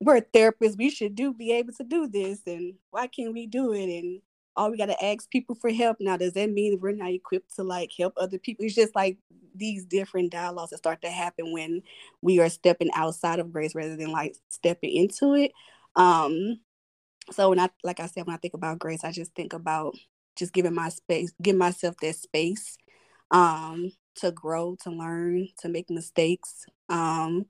we're 0.00 0.20
therapists, 0.20 0.78
we 0.78 0.90
should 0.90 1.16
do 1.16 1.34
be 1.34 1.52
able 1.52 1.72
to 1.72 1.82
do 1.82 2.06
this 2.06 2.40
and 2.46 2.74
why 2.90 3.08
can't 3.08 3.32
we 3.32 3.46
do 3.46 3.72
it? 3.72 3.88
And 3.98 4.20
all 4.54 4.70
we 4.70 4.78
got 4.78 4.86
to 4.86 5.04
ask 5.04 5.28
people 5.28 5.56
for 5.56 5.70
help. 5.70 5.96
Now 5.98 6.16
does 6.16 6.34
that 6.34 6.50
mean 6.50 6.78
we're 6.80 6.92
not 6.92 7.10
equipped 7.10 7.56
to 7.56 7.64
like 7.64 7.90
help 7.98 8.14
other 8.16 8.38
people? 8.38 8.64
It's 8.64 8.74
just 8.74 8.94
like 8.94 9.18
these 9.56 9.84
different 9.84 10.30
dialogues 10.30 10.70
that 10.70 10.78
start 10.78 11.02
to 11.02 11.10
happen 11.10 11.52
when 11.52 11.82
we 12.22 12.38
are 12.38 12.48
stepping 12.48 12.90
outside 12.94 13.40
of 13.40 13.52
grace 13.52 13.74
rather 13.74 13.96
than 13.96 14.12
like 14.12 14.36
stepping 14.50 14.94
into 14.94 15.34
it. 15.34 15.50
Um 15.96 16.60
so 17.32 17.50
when 17.50 17.58
i 17.58 17.68
like 17.82 18.00
i 18.00 18.06
said 18.06 18.26
when 18.26 18.34
i 18.34 18.38
think 18.38 18.54
about 18.54 18.78
grace 18.78 19.02
i 19.02 19.10
just 19.10 19.34
think 19.34 19.52
about 19.52 19.96
just 20.36 20.52
giving 20.52 20.74
my 20.74 20.88
space 20.88 21.32
give 21.42 21.56
myself 21.56 21.96
that 22.00 22.14
space 22.14 22.76
um 23.30 23.90
to 24.14 24.30
grow 24.30 24.76
to 24.80 24.90
learn 24.90 25.48
to 25.58 25.68
make 25.68 25.90
mistakes 25.90 26.64
um 26.88 27.46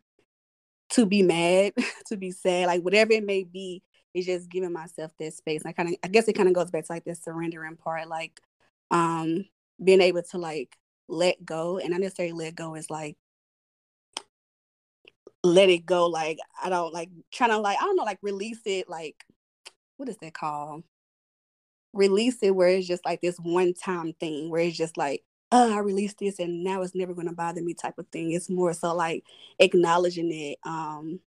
to 0.89 1.05
be 1.05 1.23
mad 1.23 1.73
to 2.07 2.17
be 2.17 2.31
sad 2.31 2.67
like 2.67 2.83
whatever 2.83 3.13
it 3.13 3.25
may 3.25 3.45
be 3.45 3.83
it's 4.17 4.27
just 4.27 4.49
giving 4.49 4.73
myself 4.73 5.13
that 5.19 5.35
space. 5.35 5.61
I 5.67 5.73
kind 5.73 5.91
of, 5.91 5.97
I 6.03 6.09
guess 6.09 6.27
it 6.27 6.33
kind 6.33 6.49
of 6.49 6.55
goes 6.55 6.71
back 6.71 6.87
to 6.87 6.93
like 6.93 7.05
this 7.05 7.23
surrendering 7.23 7.77
part, 7.77 8.09
like 8.09 8.41
um 8.91 9.45
being 9.83 10.01
able 10.01 10.23
to 10.23 10.39
like 10.39 10.75
let 11.07 11.45
go, 11.45 11.77
and 11.77 11.91
not 11.91 12.01
necessarily 12.01 12.33
let 12.33 12.55
go 12.55 12.75
is 12.77 12.89
like 12.89 13.19
let 15.45 15.69
it 15.69 15.85
go. 15.85 16.07
Like 16.07 16.39
I 16.65 16.71
don't 16.71 16.95
like 16.95 17.11
trying 17.31 17.51
to 17.51 17.59
like 17.59 17.77
I 17.79 17.85
don't 17.85 17.97
know 17.97 18.05
like 18.05 18.19
release 18.23 18.61
it. 18.65 18.89
Like 18.89 19.23
what 19.99 20.09
is 20.09 20.17
that 20.23 20.33
called? 20.33 20.85
Release 21.97 22.39
it 22.43 22.55
where 22.55 22.69
it's 22.69 22.87
just 22.87 23.05
like 23.05 23.21
this 23.21 23.37
one 23.39 23.75
time 23.75 24.13
thing 24.21 24.51
where 24.51 24.63
it's 24.63 24.77
just 24.77 24.97
like 24.97 25.23
oh, 25.53 25.75
I 25.75 25.79
released 25.79 26.19
this 26.19 26.39
and 26.39 26.65
now 26.65 26.83
it's 26.83 26.95
never 26.95 27.15
going 27.15 27.29
to 27.29 27.33
bother 27.35 27.63
me 27.63 27.75
type 27.75 27.99
of 27.99 28.09
thing. 28.09 28.33
It's 28.33 28.51
more 28.51 28.73
so 28.73 28.95
like 28.95 29.25
acknowledging 29.61 30.33
it, 30.33 30.59
um, 30.69 31.21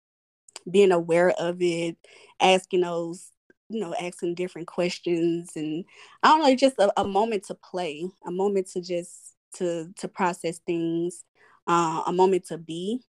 being 0.69 0.91
aware 0.91 1.31
of 1.31 1.57
it, 1.61 1.97
asking 2.39 2.81
those 2.81 3.31
you 3.71 3.79
know, 3.79 3.93
asking 4.01 4.33
different 4.33 4.67
questions 4.67 5.51
and 5.55 5.85
I 6.23 6.29
don't 6.29 6.41
know, 6.41 6.55
just 6.55 6.79
a, 6.79 6.91
a 6.99 7.05
moment 7.05 7.43
to 7.45 7.55
play, 7.55 8.09
a 8.25 8.31
moment 8.31 8.67
to 8.73 8.81
just 8.81 9.35
to 9.55 9.93
to 9.97 10.07
process 10.07 10.59
things, 10.65 11.23
uh, 11.67 12.03
a 12.07 12.11
moment 12.11 12.45
to 12.47 12.57
be. 12.57 13.01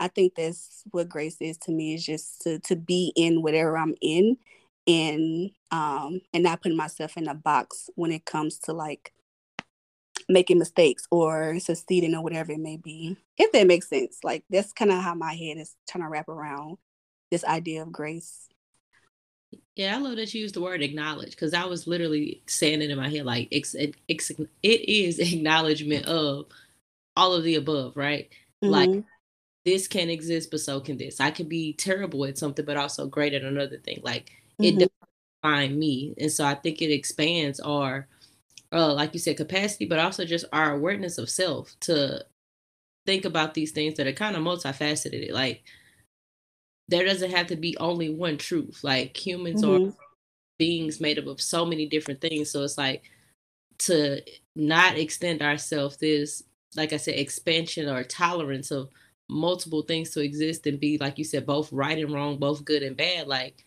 I 0.00 0.08
think 0.08 0.34
that's 0.34 0.82
what 0.90 1.08
grace 1.08 1.36
is 1.40 1.56
to 1.58 1.72
me 1.72 1.94
is 1.94 2.04
just 2.04 2.40
to 2.42 2.58
to 2.60 2.76
be 2.76 3.12
in 3.16 3.42
whatever 3.42 3.78
I'm 3.78 3.94
in 4.00 4.38
and 4.88 5.50
um 5.70 6.20
and 6.32 6.42
not 6.42 6.62
putting 6.62 6.76
myself 6.76 7.16
in 7.16 7.28
a 7.28 7.34
box 7.34 7.90
when 7.94 8.10
it 8.10 8.24
comes 8.24 8.58
to 8.58 8.72
like 8.72 9.12
making 10.28 10.58
mistakes 10.58 11.04
or 11.10 11.58
succeeding 11.60 12.14
or 12.14 12.22
whatever 12.22 12.52
it 12.52 12.58
may 12.58 12.76
be. 12.76 13.16
If 13.36 13.52
that 13.52 13.66
makes 13.66 13.88
sense. 13.88 14.18
Like 14.24 14.44
that's 14.50 14.72
kind 14.72 14.90
of 14.90 15.02
how 15.02 15.14
my 15.14 15.34
head 15.34 15.58
is 15.58 15.74
trying 15.88 16.04
to 16.04 16.08
wrap 16.08 16.28
around 16.28 16.78
this 17.30 17.44
idea 17.44 17.82
of 17.82 17.92
grace. 17.92 18.48
Yeah, 19.76 19.94
I 19.94 19.98
love 19.98 20.16
that 20.16 20.34
you 20.34 20.42
used 20.42 20.54
the 20.54 20.60
word 20.60 20.82
acknowledge 20.82 21.30
because 21.30 21.54
I 21.54 21.64
was 21.64 21.86
literally 21.86 22.42
saying 22.46 22.82
it 22.82 22.90
in 22.90 22.98
my 22.98 23.08
head 23.08 23.24
like 23.24 23.48
it's, 23.50 23.74
it 23.74 23.94
is 24.62 25.18
acknowledgement 25.32 26.06
of 26.06 26.46
all 27.16 27.34
of 27.34 27.44
the 27.44 27.54
above, 27.54 27.96
right? 27.96 28.28
Mm-hmm. 28.62 28.70
Like 28.70 29.04
this 29.64 29.88
can 29.88 30.10
exist, 30.10 30.50
but 30.50 30.60
so 30.60 30.80
can 30.80 30.98
this. 30.98 31.20
I 31.20 31.30
can 31.30 31.48
be 31.48 31.72
terrible 31.74 32.24
at 32.24 32.38
something, 32.38 32.64
but 32.64 32.76
also 32.76 33.06
great 33.06 33.34
at 33.34 33.42
another 33.42 33.78
thing. 33.78 34.00
Like 34.02 34.32
mm-hmm. 34.60 34.64
it 34.64 34.72
doesn't 34.74 34.92
define 35.42 35.78
me, 35.78 36.14
and 36.18 36.30
so 36.30 36.44
I 36.44 36.54
think 36.54 36.82
it 36.82 36.92
expands 36.92 37.60
our, 37.60 38.06
uh, 38.72 38.92
like 38.94 39.14
you 39.14 39.20
said, 39.20 39.36
capacity, 39.36 39.86
but 39.86 39.98
also 39.98 40.24
just 40.24 40.46
our 40.52 40.72
awareness 40.72 41.18
of 41.18 41.30
self 41.30 41.74
to 41.80 42.24
think 43.06 43.24
about 43.24 43.54
these 43.54 43.72
things 43.72 43.94
that 43.94 44.06
are 44.06 44.12
kind 44.12 44.36
of 44.36 44.42
multifaceted. 44.42 45.32
Like 45.32 45.62
there 46.88 47.04
doesn't 47.04 47.30
have 47.30 47.46
to 47.48 47.56
be 47.56 47.76
only 47.78 48.10
one 48.10 48.38
truth. 48.38 48.80
Like 48.82 49.16
humans 49.16 49.62
mm-hmm. 49.62 49.88
are 49.90 49.94
beings 50.58 51.00
made 51.00 51.18
up 51.18 51.26
of 51.26 51.40
so 51.40 51.64
many 51.64 51.86
different 51.86 52.20
things. 52.20 52.50
So 52.50 52.62
it's 52.64 52.78
like 52.78 53.02
to 53.80 54.20
not 54.56 54.98
extend 54.98 55.42
ourselves 55.42 55.98
this, 55.98 56.42
like 56.76 56.92
I 56.92 56.96
said, 56.96 57.14
expansion 57.14 57.88
or 57.88 58.02
tolerance 58.04 58.70
of 58.70 58.90
multiple 59.28 59.82
things 59.82 60.10
to 60.10 60.20
exist 60.20 60.66
and 60.66 60.80
be, 60.80 60.98
like 60.98 61.18
you 61.18 61.24
said, 61.24 61.46
both 61.46 61.72
right 61.72 61.98
and 61.98 62.12
wrong, 62.12 62.38
both 62.38 62.64
good 62.64 62.82
and 62.82 62.96
bad. 62.96 63.28
Like 63.28 63.64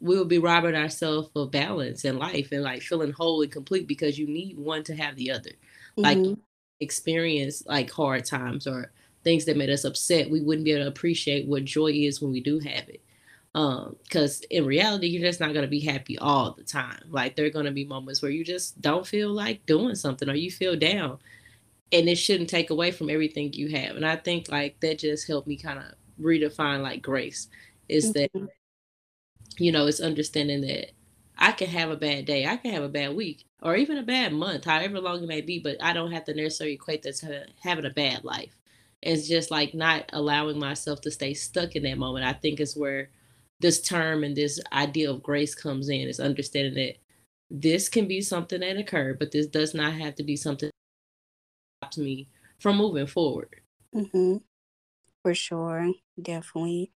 we 0.00 0.16
will 0.16 0.24
be 0.24 0.38
robbing 0.38 0.74
ourselves 0.74 1.30
of 1.34 1.50
balance 1.50 2.04
in 2.04 2.18
life 2.18 2.52
and 2.52 2.62
like 2.62 2.82
feeling 2.82 3.12
whole 3.12 3.42
and 3.42 3.52
complete 3.52 3.86
because 3.88 4.18
you 4.18 4.26
need 4.26 4.58
one 4.58 4.84
to 4.84 4.96
have 4.96 5.16
the 5.16 5.30
other. 5.30 5.50
Mm-hmm. 5.98 6.02
Like 6.02 6.38
experience 6.80 7.64
like 7.66 7.90
hard 7.90 8.24
times 8.24 8.66
or 8.66 8.92
things 9.24 9.44
that 9.46 9.56
made 9.56 9.70
us 9.70 9.84
upset, 9.84 10.30
we 10.30 10.40
wouldn't 10.40 10.64
be 10.64 10.72
able 10.72 10.84
to 10.84 10.88
appreciate 10.88 11.46
what 11.46 11.64
joy 11.64 11.90
is 11.92 12.20
when 12.20 12.32
we 12.32 12.40
do 12.40 12.58
have 12.60 12.88
it. 12.88 13.02
Um, 13.54 13.96
because 14.04 14.42
in 14.50 14.64
reality, 14.64 15.08
you're 15.08 15.22
just 15.28 15.40
not 15.40 15.54
gonna 15.54 15.66
be 15.66 15.80
happy 15.80 16.18
all 16.18 16.52
the 16.52 16.62
time. 16.62 17.02
Like 17.08 17.34
there 17.34 17.46
are 17.46 17.50
gonna 17.50 17.72
be 17.72 17.84
moments 17.84 18.22
where 18.22 18.30
you 18.30 18.44
just 18.44 18.80
don't 18.80 19.06
feel 19.06 19.30
like 19.30 19.66
doing 19.66 19.94
something 19.94 20.28
or 20.28 20.34
you 20.34 20.50
feel 20.50 20.76
down. 20.76 21.18
And 21.90 22.08
it 22.08 22.16
shouldn't 22.16 22.50
take 22.50 22.70
away 22.70 22.90
from 22.90 23.08
everything 23.08 23.52
you 23.52 23.68
have. 23.70 23.96
And 23.96 24.06
I 24.06 24.16
think 24.16 24.50
like 24.50 24.78
that 24.80 24.98
just 24.98 25.26
helped 25.26 25.48
me 25.48 25.56
kind 25.56 25.78
of 25.78 25.86
redefine 26.20 26.82
like 26.82 27.02
grace 27.02 27.48
is 27.88 28.12
mm-hmm. 28.12 28.38
that 28.44 28.48
you 29.58 29.72
know, 29.72 29.86
it's 29.86 30.00
understanding 30.00 30.62
that 30.62 30.92
I 31.36 31.52
can 31.52 31.68
have 31.68 31.90
a 31.90 31.96
bad 31.96 32.24
day, 32.26 32.46
I 32.46 32.56
can 32.56 32.72
have 32.72 32.82
a 32.82 32.88
bad 32.88 33.14
week, 33.16 33.44
or 33.62 33.76
even 33.76 33.98
a 33.98 34.02
bad 34.02 34.32
month, 34.32 34.64
however 34.64 35.00
long 35.00 35.22
it 35.22 35.28
may 35.28 35.40
be, 35.40 35.58
but 35.58 35.82
I 35.82 35.92
don't 35.92 36.12
have 36.12 36.24
to 36.24 36.34
necessarily 36.34 36.74
equate 36.74 37.02
that 37.02 37.16
to 37.16 37.46
having 37.62 37.84
a 37.84 37.90
bad 37.90 38.24
life 38.24 38.58
it's 39.02 39.28
just 39.28 39.50
like 39.50 39.74
not 39.74 40.10
allowing 40.12 40.58
myself 40.58 41.00
to 41.02 41.10
stay 41.10 41.34
stuck 41.34 41.76
in 41.76 41.84
that 41.84 41.98
moment. 41.98 42.24
I 42.24 42.32
think 42.32 42.60
is 42.60 42.76
where 42.76 43.10
this 43.60 43.80
term 43.80 44.24
and 44.24 44.36
this 44.36 44.60
idea 44.72 45.10
of 45.10 45.22
grace 45.22 45.54
comes 45.54 45.88
in. 45.88 46.08
Is 46.08 46.20
understanding 46.20 46.74
that 46.74 46.96
this 47.50 47.88
can 47.88 48.08
be 48.08 48.20
something 48.20 48.60
that 48.60 48.76
occurred, 48.76 49.18
but 49.18 49.30
this 49.30 49.46
does 49.46 49.74
not 49.74 49.92
have 49.94 50.16
to 50.16 50.24
be 50.24 50.36
something 50.36 50.68
that 51.80 51.86
stops 51.86 51.98
me 51.98 52.28
from 52.58 52.76
moving 52.76 53.06
forward. 53.06 53.60
Mm-hmm. 53.94 54.38
For 55.22 55.34
sure, 55.34 55.92
definitely. 56.20 56.92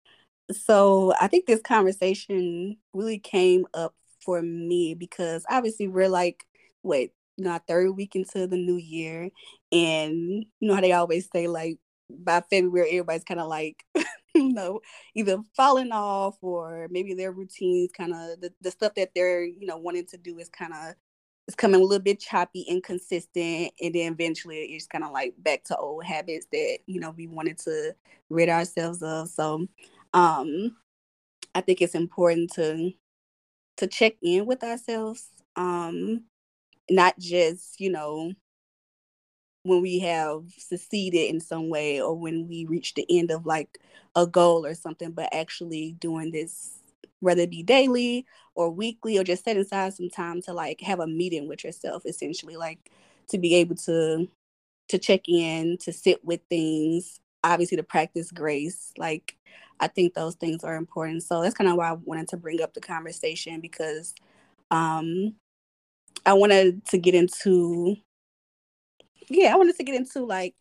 So 0.52 1.12
I 1.20 1.28
think 1.28 1.46
this 1.46 1.60
conversation 1.62 2.76
really 2.92 3.18
came 3.18 3.66
up 3.74 3.94
for 4.24 4.42
me 4.42 4.94
because 4.94 5.44
obviously 5.48 5.88
we're 5.88 6.08
like, 6.08 6.46
what, 6.82 7.10
not 7.36 7.66
third 7.66 7.90
week 7.96 8.16
into 8.16 8.46
the 8.46 8.56
new 8.56 8.76
year, 8.76 9.30
and 9.70 10.44
you 10.60 10.68
know 10.68 10.74
how 10.74 10.80
they 10.80 10.92
always 10.92 11.28
say 11.32 11.46
like 11.46 11.78
by 12.10 12.42
February, 12.50 12.90
everybody's 12.90 13.24
kind 13.24 13.40
of 13.40 13.48
like, 13.48 13.84
you 14.34 14.52
know, 14.52 14.80
either 15.14 15.38
falling 15.56 15.92
off 15.92 16.36
or 16.40 16.88
maybe 16.90 17.14
their 17.14 17.32
routines 17.32 17.90
kind 17.92 18.12
of 18.12 18.40
the, 18.40 18.52
the 18.60 18.70
stuff 18.70 18.94
that 18.94 19.10
they're, 19.14 19.44
you 19.44 19.66
know, 19.66 19.76
wanting 19.76 20.06
to 20.06 20.16
do 20.16 20.38
is 20.38 20.48
kind 20.48 20.72
of 20.72 20.94
it's 21.46 21.54
coming 21.54 21.80
a 21.80 21.84
little 21.84 22.02
bit 22.02 22.20
choppy, 22.20 22.60
inconsistent, 22.68 23.72
and 23.80 23.94
then 23.94 24.12
eventually 24.12 24.58
it's 24.58 24.86
kind 24.86 25.02
of 25.02 25.12
like 25.12 25.32
back 25.38 25.64
to 25.64 25.76
old 25.78 26.04
habits 26.04 26.46
that 26.52 26.78
you 26.86 27.00
know 27.00 27.10
we 27.12 27.26
wanted 27.26 27.56
to 27.60 27.94
rid 28.28 28.50
ourselves 28.50 29.02
of. 29.02 29.28
So, 29.28 29.66
um, 30.14 30.76
I 31.54 31.60
think 31.62 31.82
it's 31.82 31.94
important 31.94 32.52
to 32.54 32.92
to 33.78 33.86
check 33.88 34.14
in 34.22 34.46
with 34.46 34.64
ourselves, 34.64 35.28
um, 35.56 36.24
not 36.90 37.18
just 37.18 37.80
you 37.80 37.90
know 37.90 38.32
when 39.62 39.82
we 39.82 39.98
have 39.98 40.44
succeeded 40.56 41.28
in 41.28 41.40
some 41.40 41.68
way 41.68 42.00
or 42.00 42.14
when 42.14 42.48
we 42.48 42.64
reach 42.66 42.94
the 42.94 43.06
end 43.10 43.30
of 43.30 43.44
like 43.44 43.78
a 44.16 44.26
goal 44.26 44.64
or 44.64 44.74
something, 44.74 45.10
but 45.12 45.28
actually 45.32 45.92
doing 46.00 46.30
this, 46.32 46.78
whether 47.20 47.42
it 47.42 47.50
be 47.50 47.62
daily 47.62 48.24
or 48.54 48.70
weekly 48.70 49.18
or 49.18 49.24
just 49.24 49.44
setting 49.44 49.62
aside 49.62 49.92
some 49.94 50.08
time 50.08 50.40
to 50.42 50.52
like 50.52 50.80
have 50.80 51.00
a 51.00 51.06
meeting 51.06 51.48
with 51.48 51.64
yourself, 51.64 52.02
essentially, 52.06 52.56
like 52.56 52.90
to 53.28 53.38
be 53.38 53.54
able 53.56 53.74
to 53.74 54.28
to 54.88 54.98
check 54.98 55.28
in, 55.28 55.78
to 55.78 55.92
sit 55.92 56.24
with 56.24 56.40
things, 56.50 57.20
obviously 57.44 57.76
to 57.76 57.82
practice 57.84 58.32
grace. 58.32 58.92
Like 58.98 59.36
I 59.80 59.88
think 59.88 60.14
those 60.14 60.34
things 60.34 60.64
are 60.64 60.76
important. 60.76 61.22
So 61.22 61.42
that's 61.42 61.54
kind 61.54 61.70
of 61.70 61.76
why 61.76 61.90
I 61.90 61.92
wanted 61.92 62.28
to 62.28 62.36
bring 62.36 62.60
up 62.60 62.74
the 62.74 62.80
conversation 62.80 63.60
because 63.60 64.14
um 64.70 65.34
I 66.26 66.34
wanted 66.34 66.84
to 66.86 66.98
get 66.98 67.14
into 67.14 67.96
yeah, 69.28 69.52
I 69.52 69.56
wanted 69.56 69.76
to 69.76 69.84
get 69.84 69.94
into 69.94 70.24
like 70.24 70.54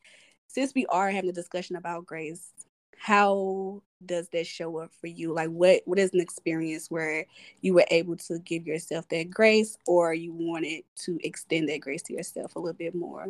since 0.48 0.74
we 0.74 0.86
are 0.88 1.10
having 1.10 1.30
a 1.30 1.34
discussion 1.34 1.76
about 1.76 2.06
grace, 2.06 2.52
how 2.98 3.82
does 4.06 4.28
that 4.30 4.46
show 4.48 4.78
up 4.78 4.92
for 5.00 5.08
you? 5.08 5.34
Like 5.34 5.50
what 5.50 5.82
what 5.86 6.00
is 6.00 6.14
an 6.14 6.22
experience 6.22 6.90
where 6.90 7.26
you 7.62 7.74
were 7.74 7.86
able 7.90 8.16
to 8.18 8.40
give 8.40 8.68
yourself 8.68 9.08
that 9.10 9.30
grace 9.30 9.78
or 9.88 10.14
you 10.14 10.34
wanted 10.34 10.84
to 11.04 11.20
extend 11.24 11.70
that 11.70 11.82
grace 11.82 12.02
to 12.04 12.14
yourself 12.14 12.56
a 12.56 12.60
little 12.60 12.74
bit 12.74 12.96
more? 12.96 13.28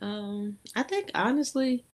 Um, 0.00 0.58
I 0.76 0.82
think 0.84 1.10
honestly, 1.14 1.84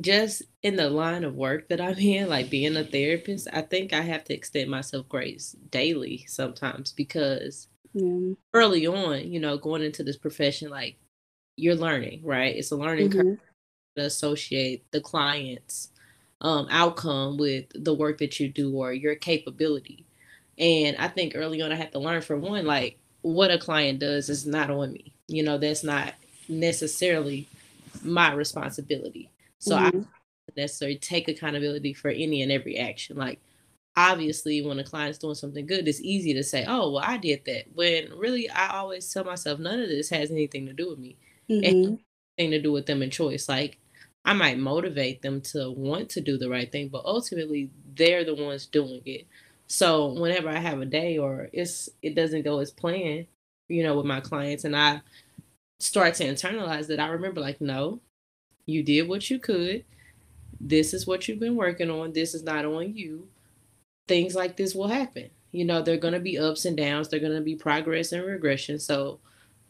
just 0.00 0.42
in 0.62 0.76
the 0.76 0.90
line 0.90 1.24
of 1.24 1.34
work 1.34 1.68
that 1.68 1.80
I'm 1.80 1.98
in, 1.98 2.28
like 2.28 2.50
being 2.50 2.76
a 2.76 2.84
therapist, 2.84 3.48
I 3.52 3.62
think 3.62 3.92
I 3.92 4.00
have 4.00 4.24
to 4.24 4.34
extend 4.34 4.70
myself 4.70 5.08
grace 5.08 5.56
daily 5.70 6.24
sometimes 6.28 6.92
because 6.92 7.68
yeah. 7.92 8.34
early 8.52 8.86
on, 8.86 9.30
you 9.30 9.40
know, 9.40 9.56
going 9.56 9.82
into 9.82 10.02
this 10.02 10.16
profession, 10.16 10.70
like 10.70 10.96
you're 11.56 11.76
learning, 11.76 12.22
right? 12.24 12.56
It's 12.56 12.72
a 12.72 12.76
learning 12.76 13.10
mm-hmm. 13.10 13.20
curve 13.20 13.38
to 13.96 14.04
associate 14.04 14.84
the 14.90 15.00
client's 15.00 15.90
um, 16.40 16.66
outcome 16.70 17.36
with 17.36 17.66
the 17.74 17.94
work 17.94 18.18
that 18.18 18.40
you 18.40 18.48
do 18.48 18.76
or 18.76 18.92
your 18.92 19.14
capability. 19.14 20.04
And 20.58 20.96
I 20.98 21.08
think 21.08 21.32
early 21.34 21.62
on, 21.62 21.72
I 21.72 21.76
had 21.76 21.92
to 21.92 21.98
learn 21.98 22.22
for 22.22 22.36
one, 22.36 22.66
like 22.66 22.98
what 23.22 23.50
a 23.50 23.58
client 23.58 24.00
does 24.00 24.28
is 24.28 24.46
not 24.46 24.70
on 24.70 24.92
me. 24.92 25.12
You 25.28 25.42
know, 25.42 25.58
that's 25.58 25.84
not 25.84 26.14
necessarily 26.48 27.48
my 28.02 28.32
responsibility. 28.32 29.30
So 29.58 29.76
mm-hmm. 29.76 30.00
I 30.00 30.52
necessarily 30.56 30.98
take 30.98 31.28
accountability 31.28 31.92
for 31.94 32.08
any 32.08 32.42
and 32.42 32.52
every 32.52 32.78
action. 32.78 33.16
Like 33.16 33.40
obviously 33.96 34.62
when 34.62 34.78
a 34.78 34.84
client's 34.84 35.18
doing 35.18 35.34
something 35.34 35.66
good, 35.66 35.88
it's 35.88 36.00
easy 36.00 36.34
to 36.34 36.42
say, 36.42 36.64
oh, 36.66 36.92
well, 36.92 37.04
I 37.04 37.16
did 37.16 37.44
that. 37.46 37.64
When 37.74 38.12
really 38.16 38.50
I 38.50 38.76
always 38.76 39.10
tell 39.12 39.24
myself 39.24 39.58
none 39.58 39.80
of 39.80 39.88
this 39.88 40.10
has 40.10 40.30
anything 40.30 40.66
to 40.66 40.72
do 40.72 40.90
with 40.90 40.98
me 40.98 41.16
mm-hmm. 41.50 41.94
thing 42.36 42.50
to 42.50 42.60
do 42.60 42.72
with 42.72 42.86
them 42.86 43.02
in 43.02 43.10
choice. 43.10 43.48
Like 43.48 43.78
I 44.24 44.32
might 44.32 44.58
motivate 44.58 45.22
them 45.22 45.40
to 45.52 45.70
want 45.70 46.10
to 46.10 46.20
do 46.20 46.38
the 46.38 46.48
right 46.48 46.70
thing, 46.70 46.88
but 46.88 47.04
ultimately 47.04 47.70
they're 47.94 48.24
the 48.24 48.34
ones 48.34 48.66
doing 48.66 49.02
it. 49.04 49.26
So 49.66 50.12
whenever 50.12 50.48
I 50.48 50.58
have 50.58 50.80
a 50.80 50.86
day 50.86 51.18
or 51.18 51.48
it's 51.52 51.88
it 52.02 52.14
doesn't 52.14 52.42
go 52.42 52.58
as 52.58 52.70
planned, 52.70 53.26
you 53.68 53.82
know, 53.82 53.96
with 53.96 54.06
my 54.06 54.20
clients 54.20 54.64
and 54.64 54.76
I 54.76 55.02
start 55.80 56.14
to 56.16 56.24
internalize 56.24 56.86
that, 56.88 57.00
I 57.00 57.08
remember 57.08 57.40
like, 57.40 57.60
no, 57.60 58.00
you 58.66 58.82
did 58.82 59.08
what 59.08 59.30
you 59.30 59.38
could. 59.38 59.84
This 60.60 60.94
is 60.94 61.06
what 61.06 61.28
you've 61.28 61.40
been 61.40 61.56
working 61.56 61.90
on. 61.90 62.12
This 62.12 62.34
is 62.34 62.42
not 62.42 62.64
on 62.64 62.96
you. 62.96 63.28
Things 64.08 64.34
like 64.34 64.56
this 64.56 64.74
will 64.74 64.88
happen. 64.88 65.30
You 65.50 65.64
know, 65.64 65.82
they're 65.82 65.96
going 65.96 66.14
to 66.14 66.20
be 66.20 66.38
ups 66.38 66.64
and 66.64 66.76
downs. 66.76 67.08
They're 67.08 67.20
going 67.20 67.34
to 67.34 67.40
be 67.40 67.54
progress 67.54 68.12
and 68.12 68.24
regression. 68.24 68.78
So 68.78 69.20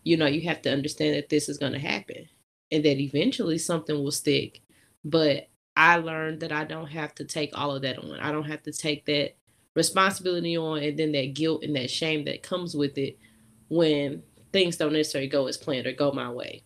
you 0.04 0.18
know, 0.18 0.26
you 0.26 0.42
have 0.42 0.62
to 0.62 0.72
understand 0.72 1.16
that 1.16 1.30
this 1.30 1.48
is 1.48 1.58
going 1.58 1.72
to 1.72 1.78
happen 1.78 2.28
and 2.70 2.84
that 2.84 3.00
eventually 3.00 3.58
something 3.58 3.96
will 3.96 4.12
stick. 4.12 4.60
But 5.04 5.48
I 5.76 5.96
learned 5.96 6.40
that 6.40 6.52
I 6.52 6.64
don't 6.64 6.88
have 6.88 7.14
to 7.16 7.24
take 7.24 7.50
all 7.54 7.74
of 7.74 7.82
that 7.82 7.98
on. 7.98 8.20
I 8.20 8.30
don't 8.30 8.44
have 8.44 8.62
to 8.64 8.72
take 8.72 9.06
that 9.06 9.34
responsibility 9.74 10.56
on 10.56 10.82
and 10.82 10.98
then 10.98 11.12
that 11.12 11.34
guilt 11.34 11.64
and 11.64 11.74
that 11.74 11.90
shame 11.90 12.26
that 12.26 12.42
comes 12.42 12.76
with 12.76 12.96
it 12.96 13.18
when 13.68 14.22
things 14.52 14.76
don't 14.76 14.92
necessarily 14.92 15.28
go 15.28 15.46
as 15.46 15.56
planned 15.56 15.86
or 15.86 15.92
go 15.92 16.12
my 16.12 16.30
way. 16.30 16.62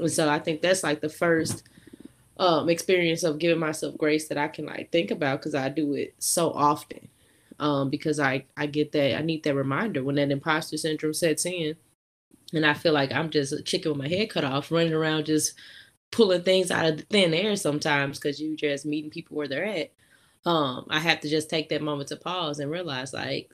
And 0.00 0.10
so 0.10 0.28
I 0.28 0.38
think 0.38 0.62
that's 0.62 0.82
like 0.82 1.00
the 1.00 1.08
first 1.08 1.64
um, 2.38 2.68
experience 2.68 3.22
of 3.22 3.38
giving 3.38 3.58
myself 3.58 3.96
grace 3.96 4.28
that 4.28 4.38
I 4.38 4.48
can 4.48 4.66
like 4.66 4.90
think 4.90 5.10
about 5.10 5.40
because 5.40 5.54
I 5.54 5.68
do 5.68 5.94
it 5.94 6.14
so 6.18 6.50
often. 6.50 7.08
Um, 7.60 7.90
because 7.90 8.18
I 8.18 8.46
I 8.56 8.66
get 8.66 8.90
that 8.92 9.16
I 9.16 9.22
need 9.22 9.44
that 9.44 9.54
reminder 9.54 10.02
when 10.02 10.16
that 10.16 10.32
imposter 10.32 10.76
syndrome 10.76 11.14
sets 11.14 11.46
in, 11.46 11.76
and 12.52 12.66
I 12.66 12.74
feel 12.74 12.92
like 12.92 13.12
I'm 13.12 13.30
just 13.30 13.52
a 13.52 13.62
chicken 13.62 13.92
with 13.92 14.00
my 14.00 14.08
head 14.08 14.30
cut 14.30 14.44
off, 14.44 14.72
running 14.72 14.94
around 14.94 15.26
just 15.26 15.54
pulling 16.10 16.42
things 16.42 16.70
out 16.70 16.86
of 16.86 17.00
thin 17.10 17.34
air 17.34 17.56
sometimes 17.56 18.18
because 18.18 18.40
you 18.40 18.56
just 18.56 18.86
meeting 18.86 19.10
people 19.10 19.36
where 19.36 19.48
they're 19.48 19.64
at. 19.64 19.92
Um, 20.44 20.86
I 20.90 20.98
have 21.00 21.20
to 21.20 21.28
just 21.28 21.50
take 21.50 21.68
that 21.68 21.82
moment 21.82 22.08
to 22.08 22.16
pause 22.16 22.58
and 22.58 22.70
realize 22.70 23.12
like 23.12 23.50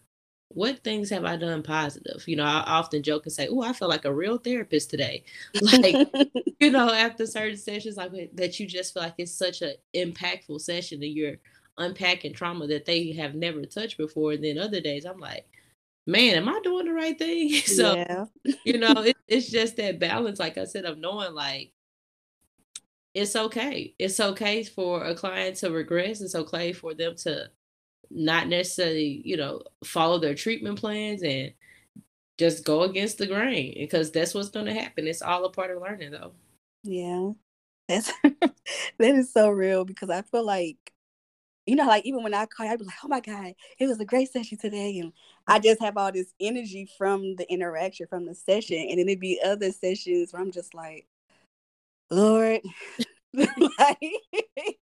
what 0.49 0.83
things 0.83 1.11
have 1.11 1.25
I 1.25 1.37
done 1.37 1.63
positive? 1.63 2.25
You 2.27 2.37
know, 2.37 2.45
I 2.45 2.65
often 2.67 3.03
joke 3.03 3.27
and 3.27 3.33
say, 3.33 3.49
"Oh, 3.49 3.63
I 3.63 3.73
feel 3.73 3.89
like 3.89 4.05
a 4.05 4.15
real 4.15 4.39
therapist 4.39 4.91
today." 4.91 5.25
Like, 5.63 6.09
you 6.61 6.71
know, 6.71 6.91
after 6.91 7.27
certain 7.27 7.59
sessions 7.59 7.97
like 7.97 8.13
that, 8.35 8.59
you 8.59 8.67
just 8.67 8.95
feel 8.95 9.03
like 9.03 9.15
it's 9.19 9.33
such 9.33 9.63
an 9.63 9.75
impactful 9.95 10.61
session, 10.61 11.03
and 11.03 11.13
you're 11.13 11.37
unpacking 11.77 12.33
trauma 12.33 12.67
that 12.67 12.87
they 12.87 13.13
have 13.13 13.35
never 13.35 13.65
touched 13.65 13.99
before. 13.99 14.33
And 14.33 14.45
then 14.45 14.59
other 14.59 14.81
days, 14.81 15.05
I'm 15.05 15.19
like, 15.19 15.47
"Man, 16.07 16.37
am 16.37 16.49
I 16.49 16.61
doing 16.65 16.87
the 16.87 16.93
right 16.93 17.19
thing?" 17.19 17.53
so, 17.67 17.95
yeah. 17.95 18.25
you 18.65 18.79
know, 18.79 19.03
it, 19.03 19.17
it's 19.29 19.51
just 19.51 19.77
that 19.77 19.99
balance, 19.99 20.39
like 20.39 20.57
I 20.57 20.65
said, 20.65 20.87
of 20.87 20.99
knowing 20.99 21.35
like 21.35 21.73
it's 23.15 23.37
okay. 23.37 23.95
It's 23.99 24.21
okay 24.21 24.63
for 24.65 25.05
a 25.05 25.15
client 25.15 25.57
to 25.57 25.71
regress. 25.71 26.21
It's 26.21 26.35
okay 26.35 26.73
for 26.73 26.95
them 26.95 27.17
to 27.17 27.51
not 28.11 28.49
necessarily, 28.49 29.23
you 29.25 29.37
know, 29.37 29.63
follow 29.85 30.19
their 30.19 30.35
treatment 30.35 30.79
plans 30.79 31.23
and 31.23 31.53
just 32.39 32.65
go 32.65 32.83
against 32.83 33.19
the 33.19 33.27
grain 33.27 33.75
because 33.79 34.11
that's 34.11 34.35
what's 34.35 34.49
going 34.51 34.67
to 34.67 34.75
happen. 34.75 35.07
It's 35.07 35.23
all 35.23 35.45
a 35.45 35.51
part 35.51 35.71
of 35.71 35.83
learning, 35.83 36.13
though. 36.13 36.33
Yeah, 36.85 37.33
that's 37.89 38.13
that 38.23 38.55
is 39.01 39.33
so 39.33 39.51
real 39.51 39.85
because 39.85 40.11
I 40.11 40.23
feel 40.23 40.45
like, 40.45 40.77
you 41.67 41.77
know, 41.77 41.87
like 41.87 42.07
even 42.07 42.23
when 42.23 42.35
I 42.35 42.47
call, 42.47 42.69
I'd 42.69 42.79
be 42.79 42.85
like, 42.85 42.95
"Oh 43.05 43.09
my 43.09 43.21
god, 43.21 43.55
it 43.79 43.87
was 43.87 44.01
a 44.01 44.05
great 44.05 44.31
session 44.31 44.59
today," 44.59 44.99
and 44.99 45.13
I 45.47 45.59
just 45.59 45.83
have 45.83 45.97
all 45.97 46.13
this 46.13 46.33
energy 46.41 46.89
from 46.97 47.37
the 47.37 47.51
interaction 47.53 48.07
from 48.07 48.27
the 48.27 48.35
session, 48.35 48.79
and 48.79 48.99
then 48.99 49.09
it'd 49.09 49.21
be 49.21 49.41
other 49.45 49.73
sessions 49.73 50.33
where 50.33 50.41
I'm 50.41 50.53
just 50.53 50.75
like, 50.75 51.07
Lord, 52.11 52.61
like, 53.35 53.99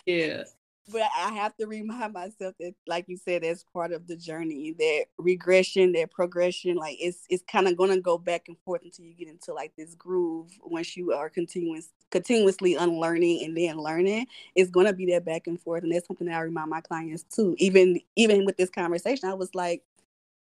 yeah, 0.07 0.45
but 0.89 1.03
I 1.17 1.33
have 1.33 1.57
to 1.57 1.67
remind 1.67 2.13
myself 2.13 2.55
that, 2.59 2.75
like 2.87 3.05
you 3.09 3.17
said, 3.17 3.43
that's 3.43 3.65
part 3.73 3.93
of 3.93 4.07
the 4.07 4.17
journey. 4.17 4.75
That 4.79 5.07
regression, 5.19 5.93
that 5.93 6.11
progression, 6.11 6.77
like 6.77 6.97
it's 7.01 7.25
it's 7.29 7.45
kind 7.51 7.69
of 7.69 7.77
going 7.77 7.91
to 7.91 8.01
go 8.01 8.19
back 8.19 8.49
and 8.49 8.57
forth 8.65 8.83
until 8.83 9.05
you 9.05 9.15
get 9.15 9.29
into 9.29 9.53
like 9.53 9.73
this 9.77 9.95
groove. 9.95 10.51
Once 10.63 10.97
you 10.97 11.13
are 11.13 11.31
continuous 11.31 11.91
continuously 12.11 12.75
unlearning 12.75 13.45
and 13.45 13.57
then 13.57 13.79
learning, 13.79 14.27
it's 14.55 14.71
going 14.71 14.87
to 14.87 14.93
be 14.93 15.07
that 15.07 15.25
back 15.25 15.47
and 15.47 15.61
forth, 15.61 15.83
and 15.83 15.93
that's 15.93 16.07
something 16.07 16.27
that 16.27 16.37
I 16.37 16.41
remind 16.41 16.71
my 16.71 16.81
clients 16.81 17.23
too. 17.25 17.55
Even 17.59 18.01
even 18.17 18.45
with 18.45 18.57
this 18.57 18.71
conversation, 18.71 19.29
I 19.29 19.35
was 19.35 19.55
like, 19.55 19.83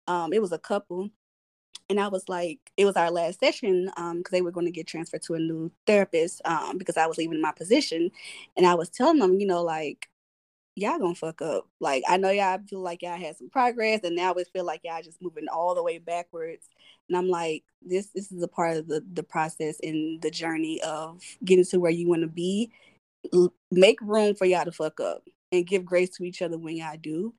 um, 0.06 0.32
it 0.32 0.42
was 0.42 0.52
a 0.52 0.58
couple 0.58 1.10
and 1.88 2.00
I 2.00 2.08
was 2.08 2.28
like, 2.28 2.58
it 2.76 2.84
was 2.84 2.96
our 2.96 3.10
last 3.10 3.40
session 3.40 3.90
um, 3.96 4.18
because 4.18 4.32
um, 4.32 4.36
they 4.36 4.42
were 4.42 4.50
going 4.50 4.66
to 4.66 4.72
get 4.72 4.86
transferred 4.86 5.22
to 5.22 5.34
a 5.34 5.38
new 5.38 5.70
therapist 5.86 6.42
um, 6.44 6.78
because 6.78 6.96
I 6.96 7.06
was 7.06 7.16
leaving 7.16 7.40
my 7.40 7.52
position, 7.52 8.10
and 8.56 8.66
I 8.66 8.74
was 8.74 8.88
telling 8.88 9.18
them, 9.20 9.38
you 9.38 9.46
know, 9.46 9.62
like 9.62 10.08
y'all 10.76 10.98
gonna 10.98 11.14
fuck 11.14 11.42
up. 11.42 11.66
Like 11.80 12.04
I 12.06 12.18
know 12.18 12.30
y'all 12.30 12.60
feel 12.68 12.80
like 12.80 13.02
y'all 13.02 13.18
had 13.18 13.36
some 13.36 13.50
progress, 13.50 14.00
and 14.04 14.14
now 14.14 14.34
it 14.34 14.48
feel 14.52 14.64
like 14.64 14.82
y'all 14.84 15.02
just 15.02 15.20
moving 15.20 15.46
all 15.52 15.74
the 15.74 15.82
way 15.82 15.98
backwards. 15.98 16.68
And 17.08 17.18
I'm 17.18 17.28
like, 17.28 17.64
this 17.82 18.08
this 18.14 18.30
is 18.30 18.42
a 18.42 18.48
part 18.48 18.76
of 18.76 18.86
the 18.86 19.02
the 19.12 19.22
process 19.22 19.78
and 19.82 20.20
the 20.22 20.30
journey 20.30 20.80
of 20.82 21.20
getting 21.44 21.64
to 21.64 21.80
where 21.80 21.90
you 21.90 22.08
want 22.08 22.22
to 22.22 22.28
be. 22.28 22.70
L- 23.34 23.54
make 23.72 24.00
room 24.02 24.34
for 24.36 24.44
y'all 24.44 24.64
to 24.64 24.72
fuck 24.72 25.00
up 25.00 25.24
and 25.50 25.66
give 25.66 25.84
grace 25.84 26.10
to 26.16 26.24
each 26.24 26.42
other 26.42 26.58
when 26.58 26.76
y'all 26.76 26.96
do, 27.00 27.34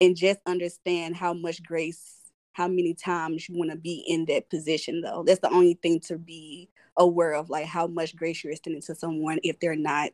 and 0.00 0.16
just 0.16 0.40
understand 0.46 1.16
how 1.16 1.34
much 1.34 1.62
grace, 1.62 2.16
how 2.52 2.68
many 2.68 2.94
times 2.94 3.48
you 3.48 3.58
want 3.58 3.70
to 3.72 3.76
be 3.76 4.04
in 4.06 4.26
that 4.26 4.48
position. 4.48 5.00
Though 5.02 5.24
that's 5.26 5.40
the 5.40 5.50
only 5.52 5.74
thing 5.74 6.00
to 6.00 6.18
be 6.18 6.68
aware 6.96 7.34
of, 7.34 7.50
like 7.50 7.66
how 7.66 7.88
much 7.88 8.14
grace 8.16 8.44
you're 8.44 8.52
extending 8.52 8.82
to 8.82 8.94
someone 8.94 9.40
if 9.42 9.58
they're 9.60 9.76
not 9.76 10.12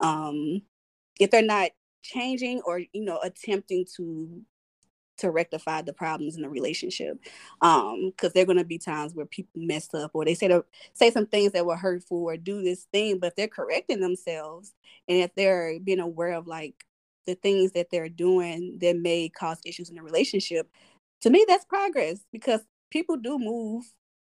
um 0.00 0.62
if 1.20 1.30
they're 1.30 1.42
not 1.42 1.70
changing 2.02 2.60
or 2.64 2.80
you 2.92 3.04
know 3.04 3.18
attempting 3.22 3.84
to 3.96 4.42
to 5.18 5.30
rectify 5.30 5.82
the 5.82 5.92
problems 5.92 6.36
in 6.36 6.42
the 6.42 6.48
relationship 6.48 7.18
um 7.60 8.10
because 8.10 8.32
there 8.32 8.42
are 8.42 8.46
going 8.46 8.56
to 8.56 8.64
be 8.64 8.78
times 8.78 9.14
where 9.14 9.26
people 9.26 9.60
mess 9.60 9.92
up 9.94 10.10
or 10.14 10.24
they 10.24 10.34
say 10.34 10.48
to 10.48 10.64
say 10.94 11.10
some 11.10 11.26
things 11.26 11.52
that 11.52 11.66
were 11.66 11.76
hurtful 11.76 12.24
or 12.24 12.36
do 12.36 12.62
this 12.62 12.86
thing 12.92 13.18
but 13.18 13.36
they're 13.36 13.46
correcting 13.46 14.00
themselves 14.00 14.72
and 15.08 15.18
if 15.18 15.34
they're 15.34 15.78
being 15.80 16.00
aware 16.00 16.32
of 16.32 16.46
like 16.46 16.86
the 17.26 17.34
things 17.34 17.72
that 17.72 17.88
they're 17.90 18.08
doing 18.08 18.78
that 18.80 18.96
may 18.96 19.28
cause 19.28 19.60
issues 19.64 19.90
in 19.90 19.96
the 19.96 20.02
relationship 20.02 20.68
to 21.20 21.28
me 21.28 21.44
that's 21.46 21.66
progress 21.66 22.20
because 22.32 22.60
people 22.90 23.16
do 23.16 23.38
move 23.38 23.84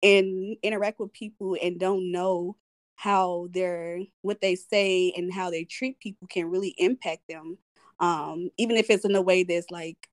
and 0.04 0.56
interact 0.64 1.00
with 1.00 1.12
people 1.12 1.58
and 1.62 1.80
don't 1.80 2.12
know 2.12 2.56
how 2.98 3.48
their 3.52 4.00
what 4.24 4.42
they 4.42 4.56
say 4.56 5.14
and 5.16 5.32
how 5.32 5.50
they 5.52 5.64
treat 5.64 6.00
people 6.00 6.28
can 6.28 6.50
really 6.50 6.74
impact 6.80 7.22
them 7.30 7.58
um 8.00 8.50
even 8.58 8.76
if 8.76 8.90
it's 8.90 9.06
in 9.06 9.16
a 9.16 9.22
way 9.22 9.44
that's 9.44 9.70
like 9.72 10.10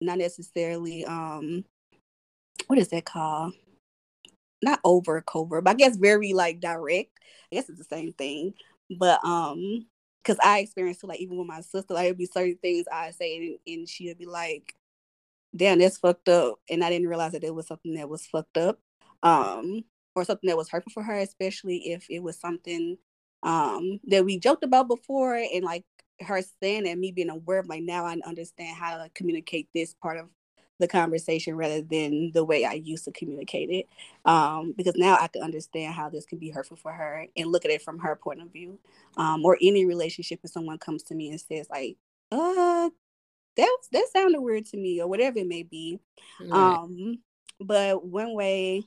not 0.00 0.18
necessarily 0.18 1.04
um 1.06 1.64
what 2.66 2.78
is 2.78 2.88
that 2.88 3.04
called? 3.04 3.54
Not 4.62 4.80
over 4.84 5.20
covert 5.22 5.64
but 5.64 5.70
i 5.70 5.74
guess 5.74 5.96
very 5.96 6.32
like 6.34 6.60
direct. 6.60 7.10
I 7.52 7.56
guess 7.56 7.68
it's 7.68 7.78
the 7.78 7.84
same 7.84 8.12
thing 8.12 8.54
but 8.98 9.24
um 9.24 9.86
because 10.22 10.38
i 10.44 10.58
experienced 10.58 11.02
it 11.02 11.06
like 11.06 11.20
even 11.20 11.36
with 11.36 11.46
my 11.46 11.60
sister 11.60 11.94
like 11.94 12.06
it'd 12.06 12.18
be 12.18 12.26
certain 12.26 12.58
things 12.60 12.86
i 12.92 13.10
say 13.10 13.36
and, 13.36 13.58
and 13.66 13.88
she'd 13.88 14.18
be 14.18 14.26
like 14.26 14.74
damn 15.54 15.78
that's 15.78 15.98
fucked 15.98 16.28
up 16.28 16.56
and 16.70 16.84
i 16.84 16.90
didn't 16.90 17.08
realize 17.08 17.32
that 17.32 17.44
it 17.44 17.54
was 17.54 17.66
something 17.66 17.94
that 17.94 18.08
was 18.08 18.26
fucked 18.26 18.56
up 18.56 18.78
um 19.22 19.84
or 20.14 20.24
something 20.24 20.48
that 20.48 20.56
was 20.56 20.68
hurtful 20.68 20.92
for 20.92 21.02
her, 21.02 21.18
especially 21.18 21.92
if 21.92 22.06
it 22.10 22.22
was 22.22 22.38
something 22.38 22.96
um 23.44 23.98
that 24.06 24.24
we 24.24 24.38
joked 24.38 24.62
about 24.62 24.86
before 24.86 25.34
and 25.34 25.64
like 25.64 25.84
her 26.20 26.40
saying 26.62 26.86
and 26.86 27.00
me 27.00 27.10
being 27.10 27.28
aware 27.28 27.58
of 27.58 27.68
like 27.68 27.82
now 27.82 28.04
I 28.04 28.16
understand 28.24 28.76
how 28.76 28.98
to 28.98 29.10
communicate 29.14 29.68
this 29.74 29.94
part 29.94 30.18
of 30.18 30.28
the 30.78 30.88
conversation 30.88 31.56
rather 31.56 31.80
than 31.80 32.32
the 32.32 32.44
way 32.44 32.64
I 32.64 32.72
used 32.72 33.04
to 33.04 33.12
communicate 33.12 33.70
it. 33.70 33.86
Um, 34.24 34.74
because 34.76 34.94
now 34.96 35.16
I 35.20 35.28
can 35.28 35.42
understand 35.42 35.94
how 35.94 36.10
this 36.10 36.26
can 36.26 36.38
be 36.38 36.50
hurtful 36.50 36.76
for 36.76 36.92
her 36.92 37.26
and 37.36 37.50
look 37.50 37.64
at 37.64 37.70
it 37.70 37.82
from 37.82 37.98
her 38.00 38.16
point 38.16 38.42
of 38.42 38.52
view. 38.52 38.78
Um, 39.16 39.44
or 39.44 39.56
any 39.62 39.86
relationship 39.86 40.40
if 40.42 40.50
someone 40.50 40.78
comes 40.78 41.04
to 41.04 41.14
me 41.14 41.30
and 41.30 41.40
says 41.40 41.68
like, 41.70 41.96
uh, 42.30 42.90
that 43.56 43.76
that 43.92 44.08
sounded 44.12 44.40
weird 44.40 44.66
to 44.66 44.76
me 44.76 45.00
or 45.00 45.06
whatever 45.06 45.38
it 45.38 45.46
may 45.46 45.62
be. 45.62 46.00
Right. 46.40 46.74
Um, 46.74 47.18
but 47.60 48.04
one 48.04 48.34
way 48.34 48.82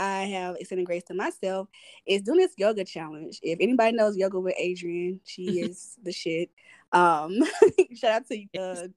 I 0.00 0.22
have 0.22 0.56
extended 0.56 0.86
grace 0.86 1.02
to 1.04 1.14
myself 1.14 1.68
is 2.06 2.22
doing 2.22 2.38
this 2.38 2.54
yoga 2.56 2.84
challenge. 2.84 3.38
If 3.42 3.58
anybody 3.60 3.94
knows 3.94 4.16
yoga 4.16 4.40
with 4.40 4.56
Adriene, 4.60 5.20
she 5.24 5.60
is 5.60 5.98
the 6.02 6.10
shit. 6.10 6.50
Um, 6.90 7.38
shout 7.94 8.22
out 8.22 8.26
to 8.28 8.46
uh, 8.58 8.88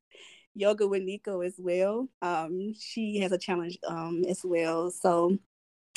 yoga 0.55 0.87
with 0.87 1.03
Nico 1.03 1.41
as 1.41 1.55
well. 1.57 2.07
Um, 2.21 2.73
she 2.79 3.19
has 3.19 3.33
a 3.33 3.37
challenge 3.37 3.77
um 3.85 4.23
as 4.29 4.41
well. 4.45 4.89
So 4.91 5.37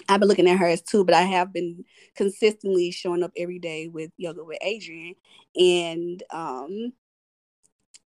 I've 0.09 0.19
been 0.21 0.29
looking 0.29 0.49
at 0.49 0.59
hers 0.59 0.83
too, 0.83 1.05
but 1.05 1.15
I 1.15 1.23
have 1.23 1.53
been 1.53 1.85
consistently 2.17 2.91
showing 2.91 3.23
up 3.23 3.33
every 3.37 3.61
day 3.61 3.87
with 3.87 4.11
yoga 4.17 4.45
with 4.45 4.59
Adriene, 4.61 5.15
and 5.55 6.23
um, 6.31 6.93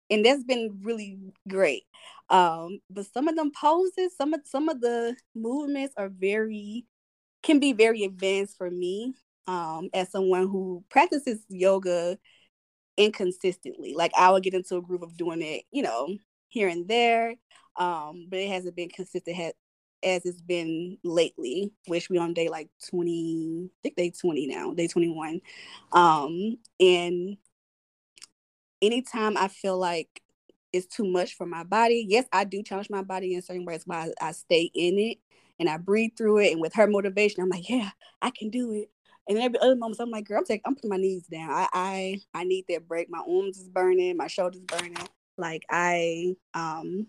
and 0.09 0.25
that's 0.25 0.43
been 0.43 0.79
really 0.83 1.17
great. 1.47 1.83
Um, 2.29 2.79
but 2.89 3.05
some 3.07 3.27
of 3.27 3.35
them 3.35 3.51
poses, 3.59 4.15
some 4.15 4.33
of 4.33 4.41
some 4.45 4.69
of 4.69 4.81
the 4.81 5.15
movements 5.35 5.93
are 5.97 6.09
very 6.09 6.85
can 7.43 7.59
be 7.59 7.73
very 7.73 8.03
advanced 8.03 8.57
for 8.57 8.69
me 8.69 9.13
um, 9.47 9.89
as 9.93 10.11
someone 10.11 10.47
who 10.47 10.83
practices 10.89 11.39
yoga 11.49 12.17
inconsistently. 12.97 13.93
Like 13.95 14.11
I 14.17 14.31
would 14.31 14.43
get 14.43 14.53
into 14.53 14.77
a 14.77 14.81
group 14.81 15.01
of 15.01 15.17
doing 15.17 15.41
it, 15.41 15.63
you 15.71 15.81
know, 15.81 16.17
here 16.49 16.67
and 16.67 16.87
there, 16.87 17.35
um, 17.77 18.27
but 18.29 18.39
it 18.39 18.49
hasn't 18.49 18.75
been 18.75 18.89
consistent 18.89 19.55
as 20.03 20.25
it's 20.25 20.41
been 20.41 20.97
lately. 21.03 21.71
Which 21.87 22.09
we 22.09 22.17
on 22.17 22.33
day 22.33 22.49
like 22.49 22.69
twenty, 22.89 23.69
I 23.69 23.79
think 23.83 23.95
day 23.95 24.11
twenty 24.11 24.47
now, 24.47 24.73
day 24.73 24.87
twenty 24.87 25.09
one, 25.09 25.41
um, 25.93 26.57
and 26.79 27.37
anytime 28.81 29.37
I 29.37 29.47
feel 29.47 29.77
like 29.77 30.21
it's 30.71 30.87
too 30.87 31.05
much 31.05 31.35
for 31.35 31.45
my 31.45 31.63
body. 31.63 32.05
Yes, 32.07 32.25
I 32.31 32.43
do 32.43 32.61
challenge 32.63 32.89
my 32.89 33.01
body 33.01 33.33
in 33.33 33.41
certain 33.41 33.65
ways, 33.65 33.83
but 33.85 34.13
I, 34.21 34.31
stay 34.31 34.69
in 34.73 34.99
it 34.99 35.17
and 35.59 35.69
I 35.69 35.77
breathe 35.77 36.11
through 36.17 36.39
it. 36.39 36.51
And 36.51 36.61
with 36.61 36.73
her 36.75 36.87
motivation, 36.87 37.41
I'm 37.41 37.49
like, 37.49 37.69
yeah, 37.69 37.89
I 38.21 38.31
can 38.31 38.49
do 38.49 38.71
it. 38.73 38.89
And 39.27 39.37
then 39.37 39.43
every 39.43 39.59
other 39.59 39.75
moments, 39.75 39.99
I'm 39.99 40.09
like, 40.09 40.25
girl, 40.25 40.39
I'm 40.39 40.45
taking, 40.45 40.63
I'm 40.65 40.75
putting 40.75 40.89
my 40.89 40.97
knees 40.97 41.27
down. 41.27 41.49
I, 41.49 41.67
I, 41.73 42.21
I 42.33 42.43
need 42.43 42.65
that 42.69 42.87
break. 42.87 43.09
My 43.09 43.19
arms 43.19 43.57
is 43.57 43.69
burning, 43.69 44.17
my 44.17 44.27
shoulders 44.27 44.61
burning. 44.61 44.97
Like 45.37 45.63
I 45.69 46.35
um 46.53 47.07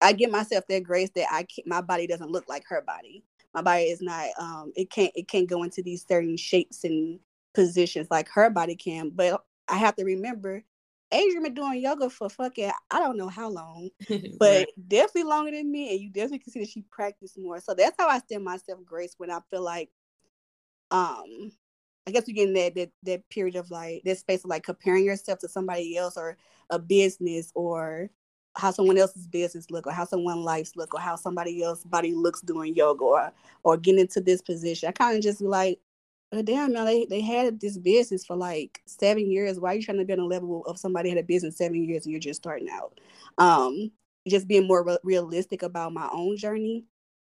I 0.00 0.12
give 0.12 0.30
myself 0.30 0.64
that 0.68 0.84
grace 0.84 1.10
that 1.16 1.26
I 1.30 1.42
can't, 1.42 1.66
my 1.66 1.80
body 1.80 2.06
doesn't 2.06 2.30
look 2.30 2.48
like 2.48 2.62
her 2.68 2.82
body. 2.82 3.24
My 3.52 3.62
body 3.62 3.84
is 3.84 4.00
not 4.00 4.28
um 4.38 4.72
it 4.76 4.90
can't 4.90 5.10
it 5.14 5.26
can't 5.26 5.48
go 5.48 5.62
into 5.64 5.82
these 5.82 6.06
certain 6.06 6.36
shapes 6.36 6.84
and 6.84 7.18
positions 7.54 8.06
like 8.10 8.28
her 8.28 8.48
body 8.48 8.76
can. 8.76 9.10
But 9.10 9.42
I 9.66 9.76
have 9.76 9.96
to 9.96 10.04
remember 10.04 10.62
Adriene 11.12 11.42
been 11.42 11.54
doing 11.54 11.80
yoga 11.80 12.10
for 12.10 12.28
fucking 12.28 12.70
I 12.90 12.98
don't 12.98 13.16
know 13.16 13.28
how 13.28 13.48
long, 13.48 13.90
but 14.38 14.68
definitely 14.88 15.24
longer 15.24 15.52
than 15.52 15.70
me. 15.70 15.90
And 15.92 16.00
you 16.00 16.10
definitely 16.10 16.40
can 16.40 16.52
see 16.52 16.60
that 16.60 16.68
she 16.68 16.82
practiced 16.90 17.38
more. 17.38 17.60
So 17.60 17.74
that's 17.74 17.96
how 17.98 18.08
I 18.08 18.18
extend 18.18 18.44
myself 18.44 18.80
grace 18.84 19.14
when 19.16 19.30
I 19.30 19.40
feel 19.50 19.62
like 19.62 19.90
um 20.90 21.52
I 22.06 22.10
guess 22.10 22.26
we 22.26 22.32
get 22.32 22.48
in 22.48 22.54
that, 22.54 22.74
that 22.74 22.90
that 23.04 23.28
period 23.28 23.56
of 23.56 23.70
like 23.70 24.02
that 24.04 24.18
space 24.18 24.44
of 24.44 24.50
like 24.50 24.62
comparing 24.64 25.04
yourself 25.04 25.38
to 25.40 25.48
somebody 25.48 25.96
else 25.96 26.16
or 26.16 26.36
a 26.70 26.78
business 26.78 27.52
or 27.54 28.10
how 28.56 28.70
someone 28.70 28.98
else's 28.98 29.26
business 29.26 29.70
look 29.70 29.86
or 29.86 29.92
how 29.92 30.04
someone 30.04 30.42
lives 30.42 30.72
look 30.74 30.94
or 30.94 31.00
how 31.00 31.16
somebody 31.16 31.62
else's 31.62 31.84
body 31.84 32.12
looks 32.14 32.40
doing 32.40 32.74
yoga 32.74 33.04
or 33.04 33.32
or 33.62 33.76
getting 33.76 34.00
into 34.00 34.20
this 34.20 34.42
position. 34.42 34.88
I 34.88 34.92
kind 34.92 35.16
of 35.16 35.22
just 35.22 35.40
be 35.40 35.46
like, 35.46 35.78
oh, 36.32 36.42
damn, 36.42 36.72
man, 36.72 36.84
they, 36.84 37.06
they 37.06 37.20
had 37.20 37.60
this 37.60 37.78
business 37.78 38.24
for 38.26 38.36
like 38.36 38.80
seven 38.86 39.30
years. 39.30 39.58
Why 39.58 39.72
are 39.72 39.76
you 39.76 39.82
trying 39.82 39.98
to 39.98 40.04
be 40.04 40.12
on 40.12 40.18
a 40.18 40.24
level 40.26 40.64
of 40.66 40.78
somebody 40.78 41.08
had 41.08 41.18
a 41.18 41.22
business 41.22 41.56
seven 41.58 41.82
years 41.84 42.04
and 42.04 42.12
you're 42.12 42.20
just 42.20 42.42
starting 42.42 42.68
out? 42.70 43.00
Um, 43.38 43.90
just 44.28 44.48
being 44.48 44.66
more 44.66 44.84
re- 44.84 44.98
realistic 45.04 45.62
about 45.62 45.92
my 45.92 46.08
own 46.12 46.36
journey. 46.36 46.84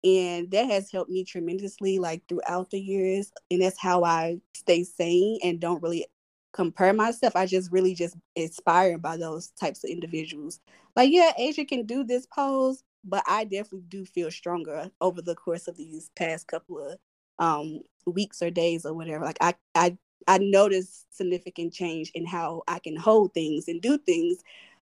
And 0.03 0.49
that 0.51 0.69
has 0.69 0.91
helped 0.91 1.09
me 1.09 1.23
tremendously, 1.23 1.99
like 1.99 2.23
throughout 2.27 2.69
the 2.69 2.79
years. 2.79 3.31
And 3.51 3.61
that's 3.61 3.79
how 3.79 4.03
I 4.03 4.39
stay 4.53 4.83
sane 4.83 5.39
and 5.43 5.59
don't 5.59 5.81
really 5.81 6.05
compare 6.53 6.93
myself. 6.93 7.35
I 7.35 7.45
just 7.45 7.71
really 7.71 7.93
just 7.93 8.15
inspired 8.35 9.01
by 9.01 9.17
those 9.17 9.49
types 9.59 9.83
of 9.83 9.89
individuals. 9.89 10.59
Like, 10.95 11.11
yeah, 11.11 11.31
Asia 11.37 11.65
can 11.65 11.85
do 11.85 12.03
this 12.03 12.25
pose, 12.25 12.83
but 13.03 13.23
I 13.27 13.43
definitely 13.43 13.85
do 13.89 14.05
feel 14.05 14.31
stronger 14.31 14.89
over 15.01 15.21
the 15.21 15.35
course 15.35 15.67
of 15.67 15.77
these 15.77 16.09
past 16.15 16.47
couple 16.47 16.79
of 16.79 16.97
um, 17.39 17.81
weeks 18.05 18.41
or 18.41 18.49
days 18.49 18.85
or 18.85 18.93
whatever. 18.93 19.25
Like 19.25 19.37
I 19.41 19.55
I 19.75 19.97
I 20.27 20.39
noticed 20.39 21.15
significant 21.15 21.73
change 21.73 22.11
in 22.13 22.25
how 22.25 22.63
I 22.67 22.79
can 22.79 22.95
hold 22.95 23.33
things 23.33 23.67
and 23.67 23.81
do 23.81 23.97
things, 23.97 24.39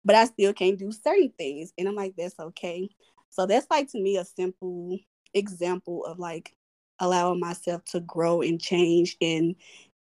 but 0.05 0.15
I 0.15 0.25
still 0.25 0.53
can't 0.53 0.77
do 0.79 0.91
certain 0.91 1.31
things. 1.37 1.73
And 1.77 1.87
I'm 1.87 1.95
like, 1.95 2.15
that's 2.17 2.39
okay. 2.39 2.89
So 3.29 3.45
that's 3.45 3.67
like 3.69 3.91
to 3.91 3.99
me 4.01 4.17
a 4.17 4.25
simple 4.25 4.99
example 5.33 6.05
of 6.05 6.19
like 6.19 6.55
allowing 6.99 7.39
myself 7.39 7.83
to 7.85 7.99
grow 8.01 8.41
and 8.41 8.61
change 8.61 9.17
and 9.21 9.55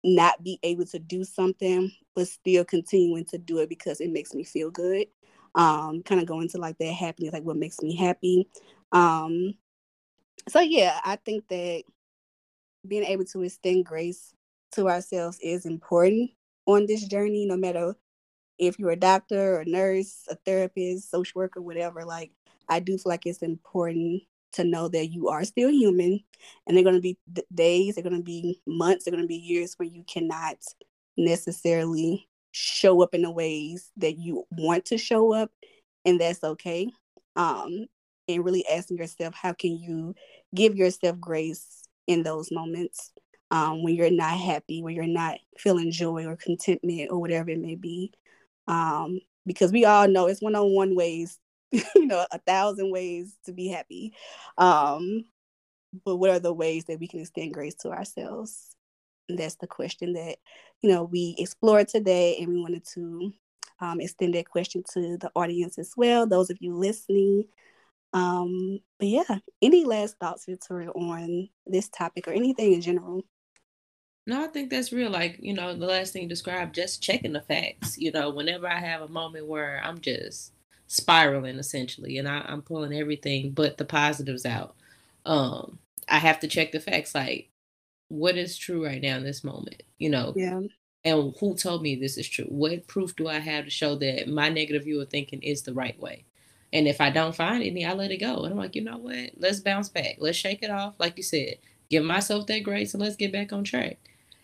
not 0.05 0.43
be 0.45 0.59
able 0.63 0.87
to 0.87 0.99
do 0.99 1.25
something, 1.25 1.91
but 2.15 2.29
still 2.29 2.65
continuing 2.65 3.25
to 3.27 3.39
do 3.39 3.59
it 3.59 3.69
because 3.69 4.01
it 4.01 4.11
makes 4.11 4.35
me 4.35 4.45
feel 4.45 4.71
good. 4.71 5.07
Um, 5.55 6.03
kind 6.03 6.21
of 6.21 6.27
going 6.27 6.49
to 6.51 6.59
like 6.59 6.77
that 6.79 6.93
happiness, 6.93 7.33
like 7.33 7.43
what 7.43 7.57
makes 7.57 7.81
me 7.81 7.97
happy. 7.97 8.49
Um, 8.93 9.55
so 10.49 10.61
yeah, 10.61 11.01
I 11.05 11.17
think 11.17 11.49
that 11.49 11.85
being 12.89 13.05
able 13.05 13.25
to 13.27 13.43
extend 13.43 13.85
grace 13.85 14.33
to 14.73 14.89
ourselves 14.89 15.39
is 15.41 15.67
important 15.67 16.31
on 16.67 16.87
this 16.87 17.05
journey, 17.07 17.47
no 17.47 17.57
matter 17.57 17.95
if 18.59 18.79
you're 18.79 18.91
a 18.91 18.97
doctor 18.97 19.57
or 19.57 19.61
a 19.61 19.65
nurse, 19.67 20.25
a 20.29 20.37
therapist, 20.47 21.11
social 21.11 21.39
worker, 21.39 21.61
whatever. 21.61 22.05
Like, 22.05 22.33
I 22.69 22.81
do 22.81 22.99
feel 22.99 23.11
like 23.11 23.27
it's 23.27 23.43
important 23.43 24.23
to 24.53 24.65
know 24.65 24.89
that 24.89 25.09
you 25.09 25.29
are 25.29 25.45
still 25.45 25.71
human 25.71 26.21
and 26.67 26.77
they're 26.77 26.85
going 26.85 26.97
to 26.97 27.01
be 27.01 27.19
days, 27.55 27.95
they're 27.95 28.05
going 28.05 28.17
to 28.17 28.23
be 28.23 28.61
months, 28.67 29.05
they're 29.05 29.13
going 29.13 29.23
to 29.23 29.29
be 29.29 29.37
years 29.37 29.75
where 29.77 29.89
you 29.89 30.05
cannot 30.05 30.57
necessarily 31.17 32.29
show 32.53 33.03
up 33.03 33.15
in 33.15 33.23
the 33.23 33.31
ways 33.31 33.91
that 33.99 34.19
you 34.19 34.45
want 34.51 34.87
to 34.87 34.97
show 34.97 35.33
up, 35.35 35.51
and 36.05 36.21
that's 36.21 36.43
okay. 36.43 36.91
Um, 37.37 37.87
and 38.29 38.45
really 38.45 38.67
asking 38.67 38.97
yourself, 38.97 39.35
how 39.35 39.53
can 39.53 39.77
you 39.77 40.15
give 40.55 40.75
yourself 40.75 41.21
grace 41.21 41.86
in 42.07 42.23
those 42.23 42.51
moments 42.51 43.13
um, 43.51 43.83
when 43.83 43.95
you're 43.95 44.11
not 44.11 44.39
happy, 44.39 44.83
when 44.83 44.95
you're 44.95 45.07
not 45.07 45.39
feeling 45.59 45.91
joy 45.91 46.27
or 46.27 46.37
contentment 46.37 47.11
or 47.11 47.21
whatever 47.21 47.51
it 47.51 47.61
may 47.61 47.75
be. 47.75 48.13
Um, 48.67 49.21
because 49.45 49.71
we 49.73 49.85
all 49.85 50.09
know 50.09 50.27
it's 50.27 50.43
one 50.43 50.57
on 50.57 50.75
one 50.75 50.97
ways, 50.97 51.39
you 51.71 52.07
know, 52.07 52.27
a 52.31 52.39
thousand 52.41 52.91
ways 52.91 53.35
to 53.47 53.53
be 53.53 53.69
happy. 53.69 54.15
Um, 54.59 55.25
but 56.05 56.17
what 56.17 56.31
are 56.31 56.39
the 56.41 56.53
ways 56.53 56.85
that 56.87 56.99
we 56.99 57.09
can 57.09 57.21
extend 57.21 57.55
grace 57.55 57.75
to 57.77 57.91
ourselves? 57.91 58.77
And 59.29 59.39
that's 59.39 59.57
the 59.57 59.67
question 59.67 60.13
that, 60.15 60.37
you 60.83 60.91
know, 60.91 61.05
we 61.05 61.35
explored 61.39 61.89
today, 61.89 62.37
and 62.39 62.49
we 62.49 62.61
wanted 62.61 62.87
to 62.95 63.33
um, 63.81 64.01
extend 64.01 64.35
that 64.35 64.49
question 64.49 64.83
to 64.93 65.17
the 65.19 65.31
audience 65.35 65.79
as 65.79 65.93
well. 65.97 66.27
Those 66.27 66.51
of 66.51 66.59
you 66.61 66.77
listening, 66.77 67.45
um, 68.17 68.81
but 68.99 69.09
yeah, 69.09 69.39
any 69.61 69.85
last 69.85 70.17
thoughts, 70.19 70.47
Victoria, 70.47 70.89
on 70.91 71.51
this 71.67 71.91
topic 71.91 72.27
or 72.27 72.33
anything 72.33 72.73
in 72.73 72.81
general? 72.81 73.23
No, 74.27 74.43
I 74.43 74.47
think 74.47 74.71
that's 74.71 74.91
real. 74.91 75.11
Like, 75.11 75.37
you 75.39 75.53
know, 75.53 75.75
the 75.75 75.85
last 75.85 76.15
thing 76.15 76.23
you 76.23 76.29
described, 76.29 76.75
just 76.75 77.03
checking 77.03 77.35
the 77.35 77.43
facts. 77.43 77.99
You 77.99 78.13
know, 78.13 78.31
whenever 78.31 78.67
I 78.67 78.79
have 78.79 79.03
a 79.03 79.09
moment 79.09 79.47
where 79.47 79.83
I'm 79.85 80.01
just 80.01 80.53
spiraling 80.87 81.59
essentially 81.59 82.17
and 82.17 82.27
I, 82.27 82.43
am 82.49 82.63
pulling 82.63 82.99
everything 82.99 83.51
but 83.51 83.77
the 83.77 83.85
positives 83.85 84.47
out, 84.47 84.77
um, 85.27 85.79
I 86.09 86.17
have 86.17 86.41
to 86.41 86.49
check 86.49 86.73
the 86.73 86.81
facts 86.81 87.15
like 87.15 87.51
what 88.09 88.39
is 88.39 88.57
true 88.57 88.87
right 88.87 89.03
now 89.03 89.17
in 89.17 89.25
this 89.25 89.45
moment, 89.45 89.83
you 89.99 90.09
know? 90.09 90.33
Yeah. 90.35 90.63
And 91.05 91.35
who 91.39 91.55
told 91.55 91.83
me 91.83 91.97
this 91.97 92.17
is 92.17 92.27
true? 92.27 92.47
What 92.47 92.87
proof 92.87 93.15
do 93.15 93.29
I 93.29 93.41
have 93.41 93.67
to 93.67 93.71
show 93.71 93.95
that 93.97 94.27
my 94.27 94.49
negative 94.49 94.85
view 94.85 95.03
of 95.03 95.11
thinking 95.11 95.43
is 95.43 95.63
the 95.63 95.75
right 95.75 96.01
way? 96.01 96.25
And 96.73 96.89
if 96.89 97.01
I 97.01 97.11
don't 97.11 97.35
find 97.35 97.63
any, 97.63 97.85
I 97.85 97.93
let 97.93 98.11
it 98.11 98.19
go. 98.19 98.43
And 98.43 98.53
I'm 98.53 98.59
like, 98.59 98.75
you 98.75 98.83
know 98.83 98.99
what? 98.99 99.31
Let's 99.37 99.61
bounce 99.61 99.89
back. 99.89 100.17
Let's 100.19 100.37
shake 100.37 100.63
it 100.63 100.71
off. 100.71 100.95
Like 100.99 101.17
you 101.17 101.23
said, 101.23 101.57
give 101.91 102.05
myself 102.05 102.47
that 102.49 102.65
grace 102.65 102.93
and 102.93 103.03
let's 103.03 103.17
get 103.17 103.33
back 103.33 103.53
on 103.53 103.65
track. 103.65 103.99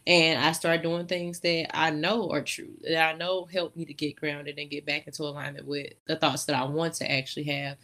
And 0.06 0.38
I 0.42 0.52
start 0.52 0.82
doing 0.82 1.06
things 1.06 1.40
that 1.40 1.76
I 1.76 1.90
know 1.90 2.30
are 2.30 2.42
true, 2.42 2.74
that 2.82 3.14
I 3.14 3.16
know 3.16 3.44
help 3.44 3.76
me 3.76 3.84
to 3.84 3.94
get 3.94 4.16
grounded 4.16 4.58
and 4.58 4.70
get 4.70 4.84
back 4.84 5.06
into 5.06 5.22
alignment 5.22 5.66
with 5.66 5.92
the 6.06 6.16
thoughts 6.16 6.44
that 6.46 6.56
I 6.56 6.64
want 6.64 6.94
to 6.94 7.10
actually 7.10 7.44
have 7.44 7.76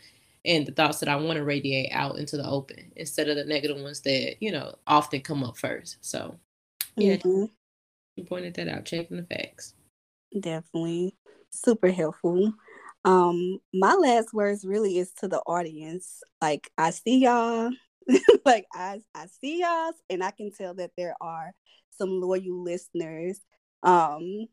and 0.44 0.66
the 0.66 0.72
thoughts 0.72 0.98
that 1.00 1.08
I 1.08 1.16
want 1.16 1.36
to 1.36 1.44
radiate 1.44 1.90
out 1.92 2.18
into 2.18 2.36
the 2.36 2.48
open 2.48 2.92
instead 2.96 3.28
of 3.28 3.36
the 3.36 3.44
negative 3.44 3.80
ones 3.80 4.00
that, 4.00 4.36
you 4.40 4.50
know, 4.50 4.74
often 4.86 5.20
come 5.20 5.44
up 5.44 5.58
first. 5.58 5.98
So, 6.00 6.36
yeah, 6.96 7.16
mm-hmm. 7.16 7.44
you 8.16 8.24
pointed 8.24 8.54
that 8.54 8.68
out, 8.68 8.84
checking 8.84 9.18
the 9.18 9.22
facts. 9.22 9.74
Definitely. 10.40 11.16
Super 11.50 11.90
helpful. 11.90 12.52
Um, 13.08 13.58
my 13.72 13.94
last 13.94 14.34
words 14.34 14.66
really 14.66 14.98
is 14.98 15.12
to 15.20 15.28
the 15.28 15.38
audience. 15.46 16.20
Like 16.42 16.70
I 16.76 16.90
see 16.90 17.20
y'all, 17.20 17.70
like 18.44 18.66
I 18.74 19.00
I 19.14 19.26
see 19.40 19.60
y'all, 19.60 19.92
and 20.10 20.22
I 20.22 20.30
can 20.30 20.50
tell 20.52 20.74
that 20.74 20.90
there 20.98 21.14
are 21.18 21.52
some 21.96 22.20
loyal 22.20 22.62
listeners 22.62 23.40
um 23.82 24.46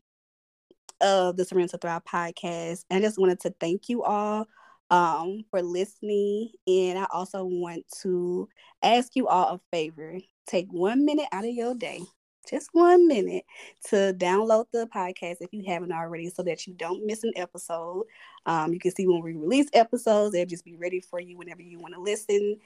of 1.02 1.36
the 1.36 1.44
Surrender 1.44 1.72
to 1.72 1.78
Thrive 1.78 2.04
podcast. 2.06 2.86
And 2.88 3.04
I 3.04 3.06
just 3.06 3.18
wanted 3.18 3.40
to 3.40 3.54
thank 3.60 3.90
you 3.90 4.02
all 4.02 4.46
um 4.88 5.44
for 5.50 5.60
listening. 5.60 6.52
And 6.66 6.98
I 6.98 7.06
also 7.12 7.44
want 7.44 7.84
to 8.00 8.48
ask 8.82 9.14
you 9.16 9.28
all 9.28 9.56
a 9.56 9.60
favor. 9.70 10.18
Take 10.46 10.68
one 10.70 11.04
minute 11.04 11.26
out 11.30 11.44
of 11.44 11.50
your 11.50 11.74
day 11.74 12.00
just 12.48 12.68
one 12.72 13.06
minute 13.06 13.44
to 13.88 14.14
download 14.18 14.66
the 14.72 14.88
podcast 14.94 15.36
if 15.40 15.52
you 15.52 15.64
haven't 15.66 15.92
already 15.92 16.30
so 16.30 16.42
that 16.42 16.66
you 16.66 16.74
don't 16.74 17.06
miss 17.06 17.24
an 17.24 17.32
episode. 17.36 18.04
Um, 18.46 18.72
you 18.72 18.78
can 18.78 18.94
see 18.94 19.06
when 19.06 19.22
we 19.22 19.34
release 19.34 19.68
episodes, 19.72 20.32
they'll 20.32 20.46
just 20.46 20.64
be 20.64 20.76
ready 20.76 21.00
for 21.00 21.20
you 21.20 21.36
whenever 21.36 21.62
you 21.62 21.78
want 21.78 21.94
to 21.94 22.00
listen. 22.00 22.58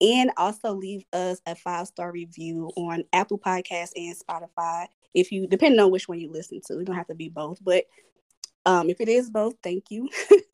And 0.00 0.30
also 0.36 0.72
leave 0.74 1.04
us 1.12 1.40
a 1.46 1.54
five 1.54 1.88
star 1.88 2.12
review 2.12 2.70
on 2.76 3.04
Apple 3.12 3.38
Podcasts 3.38 3.92
and 3.96 4.16
Spotify. 4.16 4.86
If 5.14 5.32
you, 5.32 5.46
depending 5.46 5.80
on 5.80 5.90
which 5.90 6.08
one 6.08 6.20
you 6.20 6.30
listen 6.30 6.60
to, 6.66 6.78
it 6.78 6.84
don't 6.84 6.96
have 6.96 7.08
to 7.08 7.14
be 7.14 7.28
both, 7.28 7.58
but 7.62 7.84
um, 8.66 8.90
if 8.90 9.00
it 9.00 9.08
is 9.08 9.30
both, 9.30 9.54
thank 9.62 9.84
you. 9.90 10.08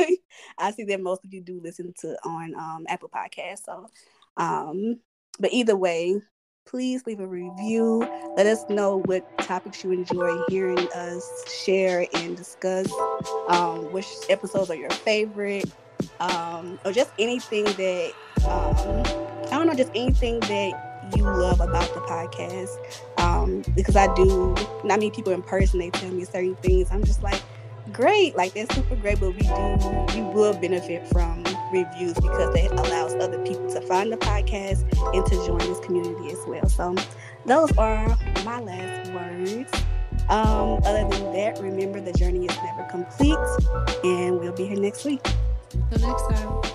I 0.58 0.70
see 0.70 0.84
that 0.84 1.00
most 1.00 1.24
of 1.24 1.34
you 1.34 1.40
do 1.40 1.60
listen 1.60 1.92
to 2.00 2.16
on 2.24 2.54
um, 2.54 2.84
Apple 2.88 3.08
Podcasts. 3.08 3.64
So, 3.64 3.88
um, 4.36 5.00
but 5.40 5.52
either 5.52 5.76
way, 5.76 6.20
please 6.64 7.06
leave 7.06 7.20
a 7.20 7.26
review. 7.26 8.00
Let 8.36 8.46
us 8.46 8.64
know 8.68 9.02
what 9.04 9.38
topics 9.38 9.84
you 9.84 9.92
enjoy 9.92 10.42
hearing 10.48 10.88
us 10.94 11.28
share 11.64 12.06
and 12.14 12.36
discuss. 12.36 12.90
Um, 13.48 13.92
which 13.92 14.06
episodes 14.28 14.70
are 14.70 14.76
your 14.76 14.90
favorite, 14.90 15.70
um, 16.20 16.78
or 16.84 16.92
just 16.92 17.12
anything 17.18 17.64
that 17.64 18.12
um, 18.46 19.46
I 19.46 19.58
don't 19.58 19.66
know, 19.66 19.74
just 19.74 19.90
anything 19.94 20.40
that 20.40 21.12
you 21.16 21.24
love 21.24 21.60
about 21.60 21.92
the 21.94 22.00
podcast. 22.00 22.70
Um, 23.18 23.62
because 23.74 23.96
I 23.96 24.12
do 24.14 24.54
not 24.84 24.98
many 24.98 25.10
people 25.10 25.32
in 25.32 25.42
person. 25.42 25.78
They 25.78 25.90
tell 25.90 26.10
me 26.10 26.24
certain 26.24 26.56
things. 26.56 26.90
I'm 26.90 27.04
just 27.04 27.22
like, 27.22 27.42
great, 27.92 28.36
like 28.36 28.54
that's 28.54 28.74
super 28.74 28.96
great. 28.96 29.20
But 29.20 29.32
we 29.32 29.42
do, 29.42 30.06
we 30.14 30.22
will 30.34 30.54
benefit 30.54 31.06
from 31.08 31.44
reviews 31.72 32.14
because 32.14 32.54
that 32.54 32.72
allows 32.72 33.14
other 33.14 33.38
people 33.44 33.68
find 33.86 34.12
the 34.12 34.16
podcast 34.16 34.82
and 35.14 35.24
to 35.26 35.34
join 35.46 35.58
this 35.58 35.80
community 35.80 36.30
as 36.30 36.38
well. 36.46 36.68
So 36.68 36.94
those 37.46 37.76
are 37.78 38.08
my 38.44 38.60
last 38.60 39.12
words. 39.12 39.72
Um, 40.28 40.80
other 40.84 41.08
than 41.08 41.32
that, 41.34 41.58
remember 41.60 42.00
the 42.00 42.12
journey 42.12 42.46
is 42.46 42.56
never 42.62 42.84
complete, 42.90 43.38
and 44.04 44.40
we'll 44.40 44.52
be 44.52 44.66
here 44.66 44.80
next 44.80 45.04
week. 45.04 45.20
Until 45.74 46.08
next 46.08 46.30
time. 46.30 46.73